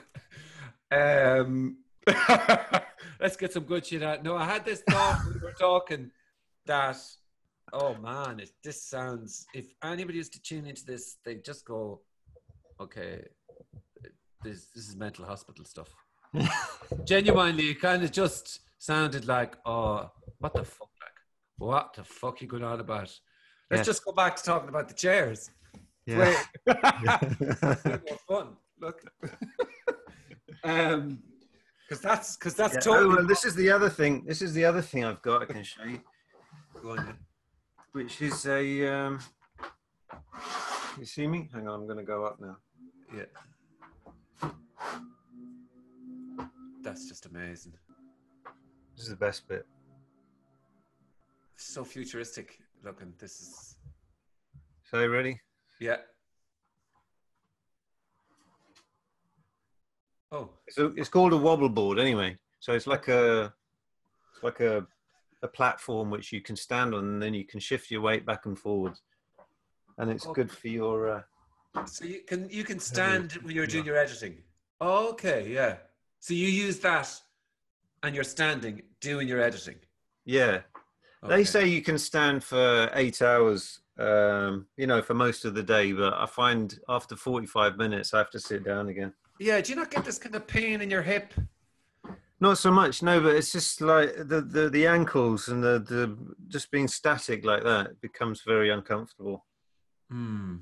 [0.92, 1.76] um,
[3.20, 4.22] let's get some good shit out.
[4.22, 6.10] No, I had this thought when we were talking
[6.66, 6.96] that,
[7.72, 12.00] oh man, it, this sounds, if anybody was to tune into this, they just go,
[12.80, 13.24] okay,
[14.42, 15.88] this, this is mental hospital stuff.
[17.04, 20.88] Genuinely, it kind of just sounded like, oh, what the fuck?
[21.00, 21.12] Like,
[21.58, 23.12] what the fuck you going on about?
[23.70, 23.82] Let's Yeah.
[23.82, 25.50] just go back to talking about the chairs.
[26.06, 26.34] Yeah.
[28.28, 28.56] Fun.
[28.80, 29.00] Look.
[30.62, 31.18] um,
[31.88, 32.80] because that's because that's Yeah.
[32.80, 33.16] totally.
[33.16, 34.24] Oh, and this is the other thing.
[34.26, 35.42] This is the other thing I've got.
[35.42, 36.00] I can show you,
[36.82, 37.16] Go on.
[37.96, 38.86] Which is a.
[38.86, 39.18] Um,
[40.98, 41.48] you see me?
[41.54, 42.58] Hang on, I'm going to go up now.
[43.16, 44.50] yeah.
[46.82, 47.72] That's just amazing.
[48.94, 49.66] This is the best bit.
[51.56, 53.14] So futuristic looking.
[53.18, 53.76] This is
[54.90, 55.40] So ready?
[55.80, 55.96] yeah.
[60.30, 62.36] Oh, So it's called a wobble board anyway.
[62.60, 63.54] So it's like a,
[64.34, 64.86] it's like a,
[65.42, 68.46] a platform which you can stand on, and then you can shift your weight back
[68.46, 69.02] and forwards,
[69.98, 71.08] and it's good for your.
[71.76, 74.38] Uh, so you can you can stand when you're doing your editing.
[74.80, 75.76] Okay, yeah.
[76.20, 77.12] So you use that,
[78.02, 79.76] and you're standing doing your editing.
[80.24, 80.60] yeah,
[81.24, 81.36] Okay.
[81.36, 83.80] they say you can stand for eight hours.
[83.98, 88.18] Um, you know, for most of the day, but I find after forty-five minutes, I
[88.18, 89.12] have to sit down again.
[89.38, 89.60] Yeah.
[89.60, 91.32] Do you not get this kind of pain in your hip?
[92.38, 96.16] Not so much, no, but it's just like the the, the ankles and the, the
[96.48, 99.46] just being static like that becomes very uncomfortable.
[100.10, 100.56] Hmm.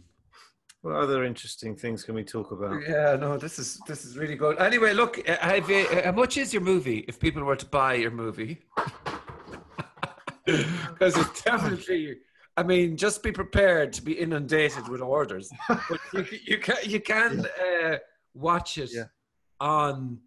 [0.83, 2.81] What other interesting things can we talk about?
[2.87, 4.59] Yeah, no, this is this is really good.
[4.61, 7.05] Anyway, look, uh, you, uh, how much is your movie?
[7.09, 8.61] If people were to buy your movie,
[10.47, 12.19] because it's definitely.
[12.57, 15.51] I mean, just be prepared to be inundated with orders.
[15.69, 17.97] But you, you can you can uh,
[18.35, 19.05] watch it Yeah.
[19.61, 20.19] on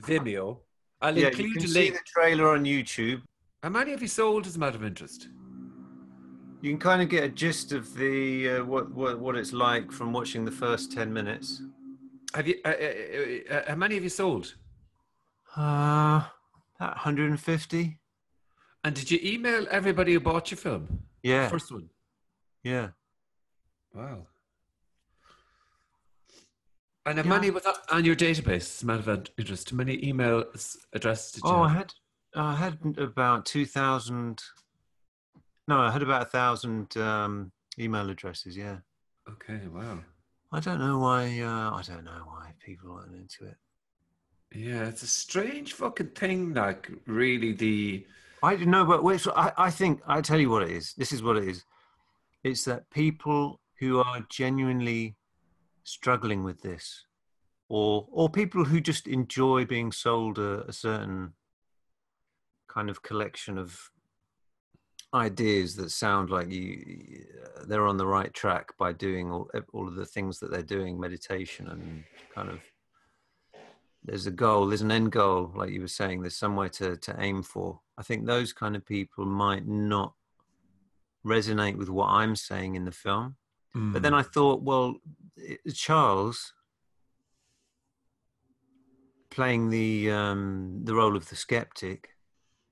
[0.00, 0.60] Vimeo.
[1.02, 3.22] I'll Yeah, include you can a see the trailer on YouTube.
[3.62, 5.28] How many have you sold as a matter of interest?
[6.62, 9.90] You can kind of get a gist of the uh, what, what what it's like
[9.90, 11.62] from watching the first ten minutes.
[12.34, 12.56] Have you?
[12.64, 14.54] Uh, uh, uh, uh, how many have you sold?
[15.56, 16.22] Uh,
[16.78, 17.98] about 150.
[18.84, 21.00] And did you email everybody who bought your film?
[21.22, 21.90] Yeah, First one.
[22.62, 22.88] yeah.
[23.94, 24.26] Wow.
[27.06, 27.22] And Yeah.
[27.24, 28.84] many was that on your database?
[28.84, 31.94] Matter of interest, how many email s- addresses did you Oh, I had
[32.34, 34.40] I had about 2,000.
[35.66, 38.56] No, I had about a thousand um, email addresses.
[38.56, 38.78] Yeah.
[39.28, 39.98] Okay, wow.
[40.52, 41.40] I don't know why.
[41.40, 43.56] Uh, I don't know why people aren't into it.
[44.52, 46.54] Yeah, it's a strange fucking thing.
[46.54, 48.06] Like, really, the
[48.42, 50.94] I don't know, but so I, I think I tell you what it is.
[50.94, 51.64] This is what it is.
[52.44, 55.16] It's that people who are genuinely
[55.84, 57.04] struggling with this,
[57.68, 61.34] or or people who just enjoy being sold a, a certain
[62.68, 63.90] kind of collection of
[65.12, 67.24] ideas that sound like you
[67.66, 71.00] they're on the right track by doing all, all of the things that they're doing
[71.00, 72.62] meditation and kind of
[74.04, 77.12] there's a goal there's an end goal like you were saying there's somewhere to, to
[77.18, 80.14] aim for i think those kind of people might not
[81.24, 83.36] resonate with what I'm saying in the film.
[83.74, 84.02] But Mm.
[84.02, 84.96] then I thought, well,
[85.74, 86.52] Charles
[89.30, 92.10] playing the um, the role of the skeptic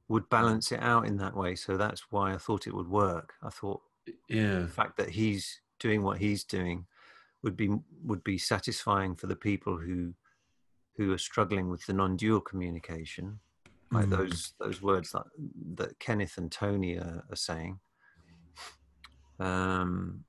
[0.08, 1.54] would balance it out in that way.
[1.54, 3.34] So that's why I thought it would work.
[3.42, 3.82] I thought
[4.28, 6.86] yeah, the fact that he's doing what he's doing
[7.42, 7.70] would be
[8.04, 10.14] would be satisfying for the people who
[10.96, 13.38] who are struggling with the non-dual communication,
[13.92, 14.10] like Mm.
[14.10, 15.26] those those words that
[15.76, 17.78] that Kenneth and Tony are, are saying.
[19.38, 20.24] Um,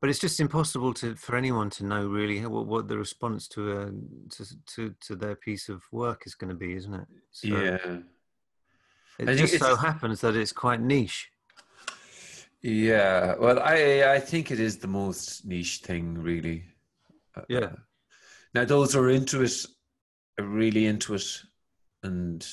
[0.00, 3.72] but it's just impossible to for anyone to know really what, what the response to
[3.72, 3.90] a
[4.30, 4.44] to,
[4.74, 7.06] to to their piece of work is going to be, isn't it?
[7.30, 7.98] So yeah.
[9.18, 11.30] It just so happens that it's quite niche.
[12.62, 16.64] Yeah, well, I I think it is the most niche thing, really.
[17.34, 17.72] Uh, Yeah.
[18.54, 19.64] Now, those who are into it
[20.38, 21.42] are really into it,
[22.02, 22.46] and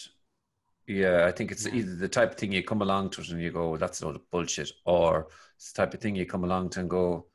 [0.88, 3.42] yeah, I think it's either the type of thing you come along to it and
[3.42, 6.44] you go, "That's a load of bullshit," or it's the type of thing you come
[6.44, 7.28] along to and go,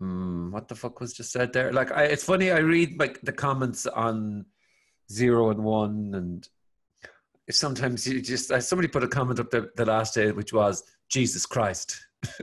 [0.00, 2.50] hmm, "What the fuck was just said there?" Like, I, it's funny.
[2.50, 4.46] I read like the comments on
[5.12, 6.48] zero and one, and
[7.50, 10.82] sometimes you just uh, somebody put a comment up the, the last day, which was
[11.08, 12.00] Jesus Christ,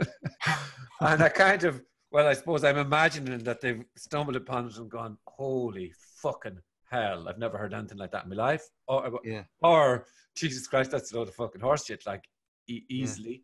[1.02, 1.82] and I kind of
[2.12, 5.92] well, I suppose I'm imagining that they've stumbled upon it and gone, "Holy
[6.22, 7.28] fucking hell!
[7.28, 9.44] I've never heard anything like that in my life," or Yeah.
[9.62, 10.06] or
[10.36, 12.24] Jesus Christ, that's a load of fucking horse shit, like
[12.68, 13.44] e- easily.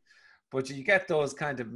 [0.51, 1.68] But you get those kind of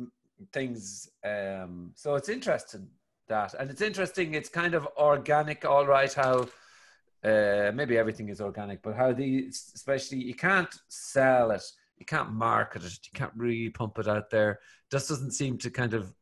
[0.51, 1.09] things.
[1.23, 2.87] Um, so it's interesting
[3.27, 4.33] that, and it's interesting.
[4.33, 6.13] It's kind of organic, all right.
[6.13, 6.47] How
[7.23, 11.63] uh, maybe everything is organic, but how the especially you can't sell it,
[11.97, 14.59] you can't market it, you can't really pump it out there.
[14.91, 16.13] Just doesn't seem to kind of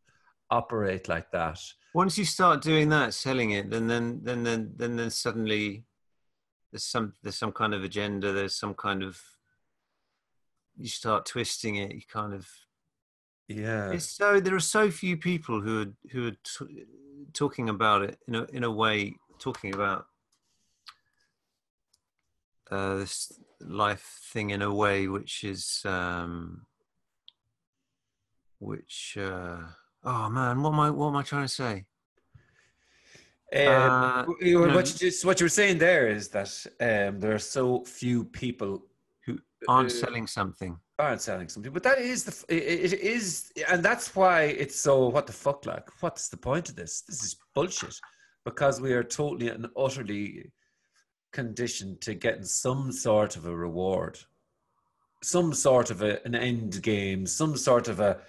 [0.52, 1.60] operate like that.
[1.96, 5.86] once you start doing that selling it then then then then then, then suddenly
[6.72, 9.20] there's some there's some kind of agenda there's some kind of
[10.78, 12.48] you start twisting it you kind of
[13.48, 16.86] Yeah, it's so there are so few people who are who are t-
[17.34, 20.08] talking about it in a in a way talking about
[22.72, 23.32] uh, this
[23.62, 26.66] life thing in a way which is um
[28.60, 29.58] which uh
[30.04, 31.86] oh man what am i what am i trying to say?
[33.56, 36.50] Uh, Uh, you- you know, what, you, what you were saying there is that
[36.82, 38.84] um, there are so few people
[39.68, 43.84] aren't uh, selling something aren't selling something, but that is the it, it is, and
[43.84, 45.90] that's why it's so what the fuck like.
[46.02, 47.02] What's the point of this?
[47.02, 47.96] This is bullshit
[48.46, 50.52] because we are totally and utterly
[51.34, 54.20] conditioned to getting some sort of a reward,
[55.22, 58.20] some sort of a, an end game, some sort of a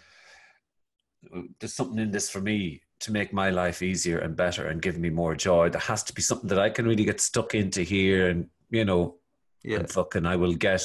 [1.61, 4.99] there's something in this for me to make my life easier and better and give
[4.99, 5.69] me more joy.
[5.69, 8.85] There has to be something that I can really get stuck into here, and you
[8.85, 9.17] know,
[9.63, 10.85] yeah and fucking I will get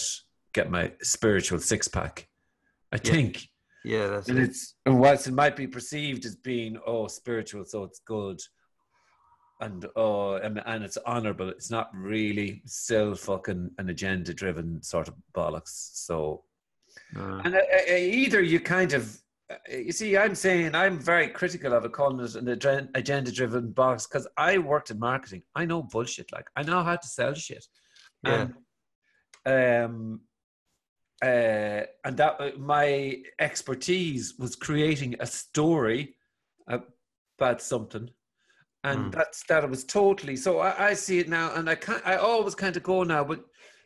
[0.53, 2.27] get my spiritual six pack.
[2.91, 3.11] I Yeah.
[3.11, 3.47] think.
[3.83, 4.43] yeah that's And it.
[4.43, 8.39] it's and whilst it might be perceived as being oh spiritual, so it's good,
[9.61, 15.07] and oh and, and it's honourable, it's not really still fucking an agenda driven sort
[15.07, 15.91] of bollocks.
[16.07, 16.43] So
[17.15, 19.17] Uh, and uh, uh, either you kind of
[19.49, 19.55] uh,
[19.87, 24.07] you see, I'm saying I'm very critical of it calling it an agenda driven box
[24.07, 25.43] because I worked in marketing.
[25.55, 26.31] I know bullshit.
[26.31, 27.65] Like I know how to sell shit.
[28.23, 28.47] Yeah.
[29.45, 30.21] And, um,
[31.21, 36.15] uh, and that uh, my expertise was creating a story
[36.67, 38.09] about something,
[38.83, 39.11] and Mm.
[39.15, 39.63] that's that.
[39.63, 40.59] It was totally so.
[40.59, 42.01] I, I see it now, and I can't.
[42.05, 43.43] I always kind of go now, but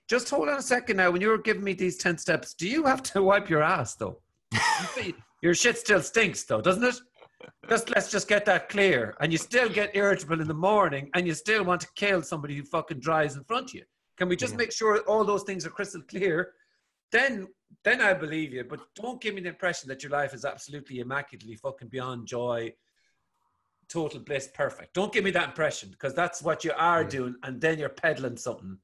[0.07, 1.11] just hold on a second now.
[1.11, 3.95] When you were giving me these ten steps, do you have to wipe your ass
[3.95, 4.21] though?
[5.41, 6.95] your shit still stinks though, doesn't it?
[7.69, 9.15] Just let's just get that clear.
[9.19, 12.55] And you still get irritable in the morning, and you still want to kill somebody
[12.55, 13.83] who fucking drives in front of you.
[14.17, 14.57] Can we just Yeah.
[14.57, 16.53] make sure all those things are crystal clear?
[17.11, 17.47] Then,
[17.83, 18.63] then I believe you.
[18.63, 22.73] But don't give me the impression that your life is absolutely immaculately fucking beyond joy,
[23.87, 24.93] total bliss, perfect.
[24.93, 27.09] Don't give me that impression because that's what you are Yeah.
[27.09, 28.77] doing, and then you're peddling something.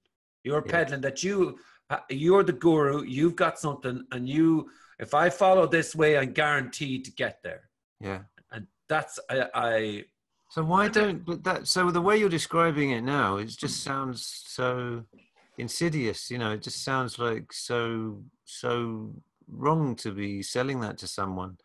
[0.44, 0.72] You're Yeah.
[0.72, 3.04] peddling that you, uh, you're the guru.
[3.04, 4.72] You've got something, and you.
[5.00, 7.70] If I follow this way, I'm guaranteed to get there.
[8.00, 9.50] yeah And that's I.
[9.54, 10.06] I
[10.50, 14.20] so why don't but that so the way you're describing it now it just sounds
[14.48, 15.06] so
[15.62, 19.14] insidious you know it just sounds like so so
[19.52, 21.58] wrong to be selling that to someone.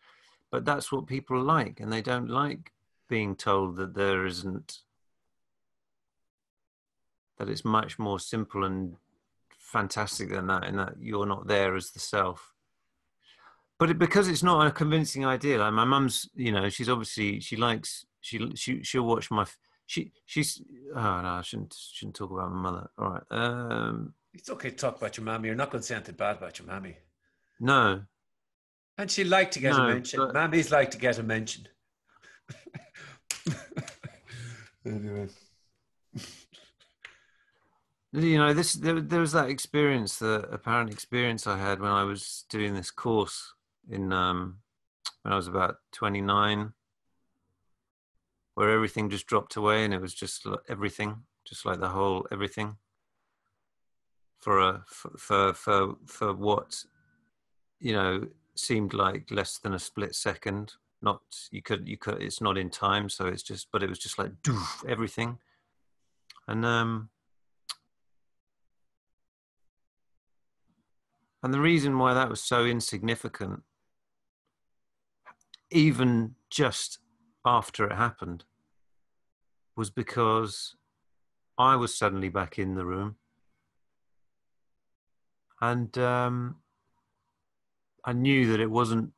[0.51, 2.71] But that's what people like and they don't like
[3.09, 4.79] being told that there isn't
[7.37, 8.95] that it's much more simple and
[9.59, 12.53] fantastic than that and that you're not there as the self.
[13.79, 17.39] But it, because it's not a convincing idea like my mum's you know she's obviously
[17.39, 19.45] she likes she she she'll watch my
[19.87, 20.61] she she's
[20.95, 24.75] oh no i shouldn't shouldn't talk about my mother all right um it's okay to
[24.75, 25.47] talk about your mammy.
[25.47, 26.95] You're not going to say anything bad about your mammy.
[27.59, 28.03] No,
[28.99, 30.19] And she liked to get No, a mention.
[30.19, 31.67] but- Mammies like to get a mention.
[34.85, 35.27] anyway.
[38.13, 38.73] you know this.
[38.73, 42.91] There, there was that experience, the apparent experience I had when I was doing this
[42.91, 43.53] course
[43.89, 44.59] in um,
[45.23, 46.73] when I was about twenty nine,
[48.57, 52.77] where everything just dropped away, and it was just everything, just like the whole everything.
[54.39, 56.83] For a for for for, what
[57.79, 58.23] you know
[58.55, 60.73] seemed like less than a split second
[61.03, 61.21] not
[61.51, 64.17] you could you could it's not in time so it's just but it was just
[64.17, 65.37] like doof, everything
[66.47, 67.09] and um
[71.43, 73.61] and the reason why that was so insignificant
[75.69, 76.97] even just
[77.45, 78.43] after it happened
[79.75, 80.75] was because
[81.57, 83.15] i was suddenly back in the room
[85.61, 86.57] and um
[88.07, 89.11] I knew that it wasn't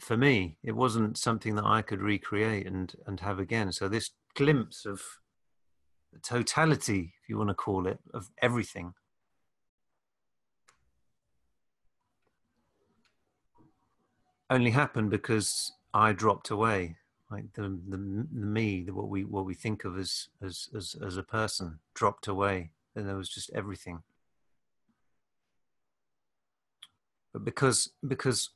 [0.00, 0.56] for me.
[0.62, 3.70] It wasn't something that I could recreate and and have again.
[3.70, 5.02] So this glimpse of
[6.10, 8.94] the totality, if you want to call it, of everything.
[14.48, 16.96] Only happened because I dropped away,
[17.30, 20.96] like the the, the me, the, what we what we think of as as as
[21.04, 24.02] as a person, dropped away, and there was just everything.
[27.34, 28.50] but because because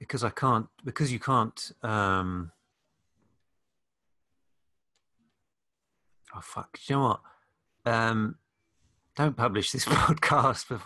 [0.00, 2.50] because I can't because you can't um
[6.34, 8.36] oh fuck you know what um
[9.14, 10.80] don't publish this podcast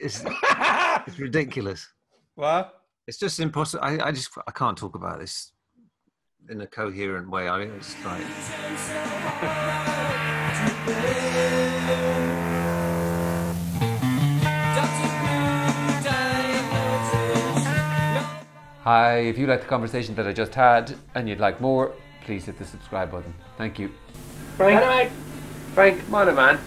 [1.06, 1.88] it's, it's ridiculous
[2.34, 2.82] What?
[3.06, 5.52] it's just impossible I, I just I can't talk about this
[6.48, 8.22] in a coherent way I mean it's like
[18.84, 21.92] Hi, if you like the conversation that I just had and you'd like more,
[22.24, 23.32] please hit the subscribe button.
[23.56, 23.92] Thank you.
[24.56, 25.12] Frank,
[25.74, 26.58] Frank, come on, man.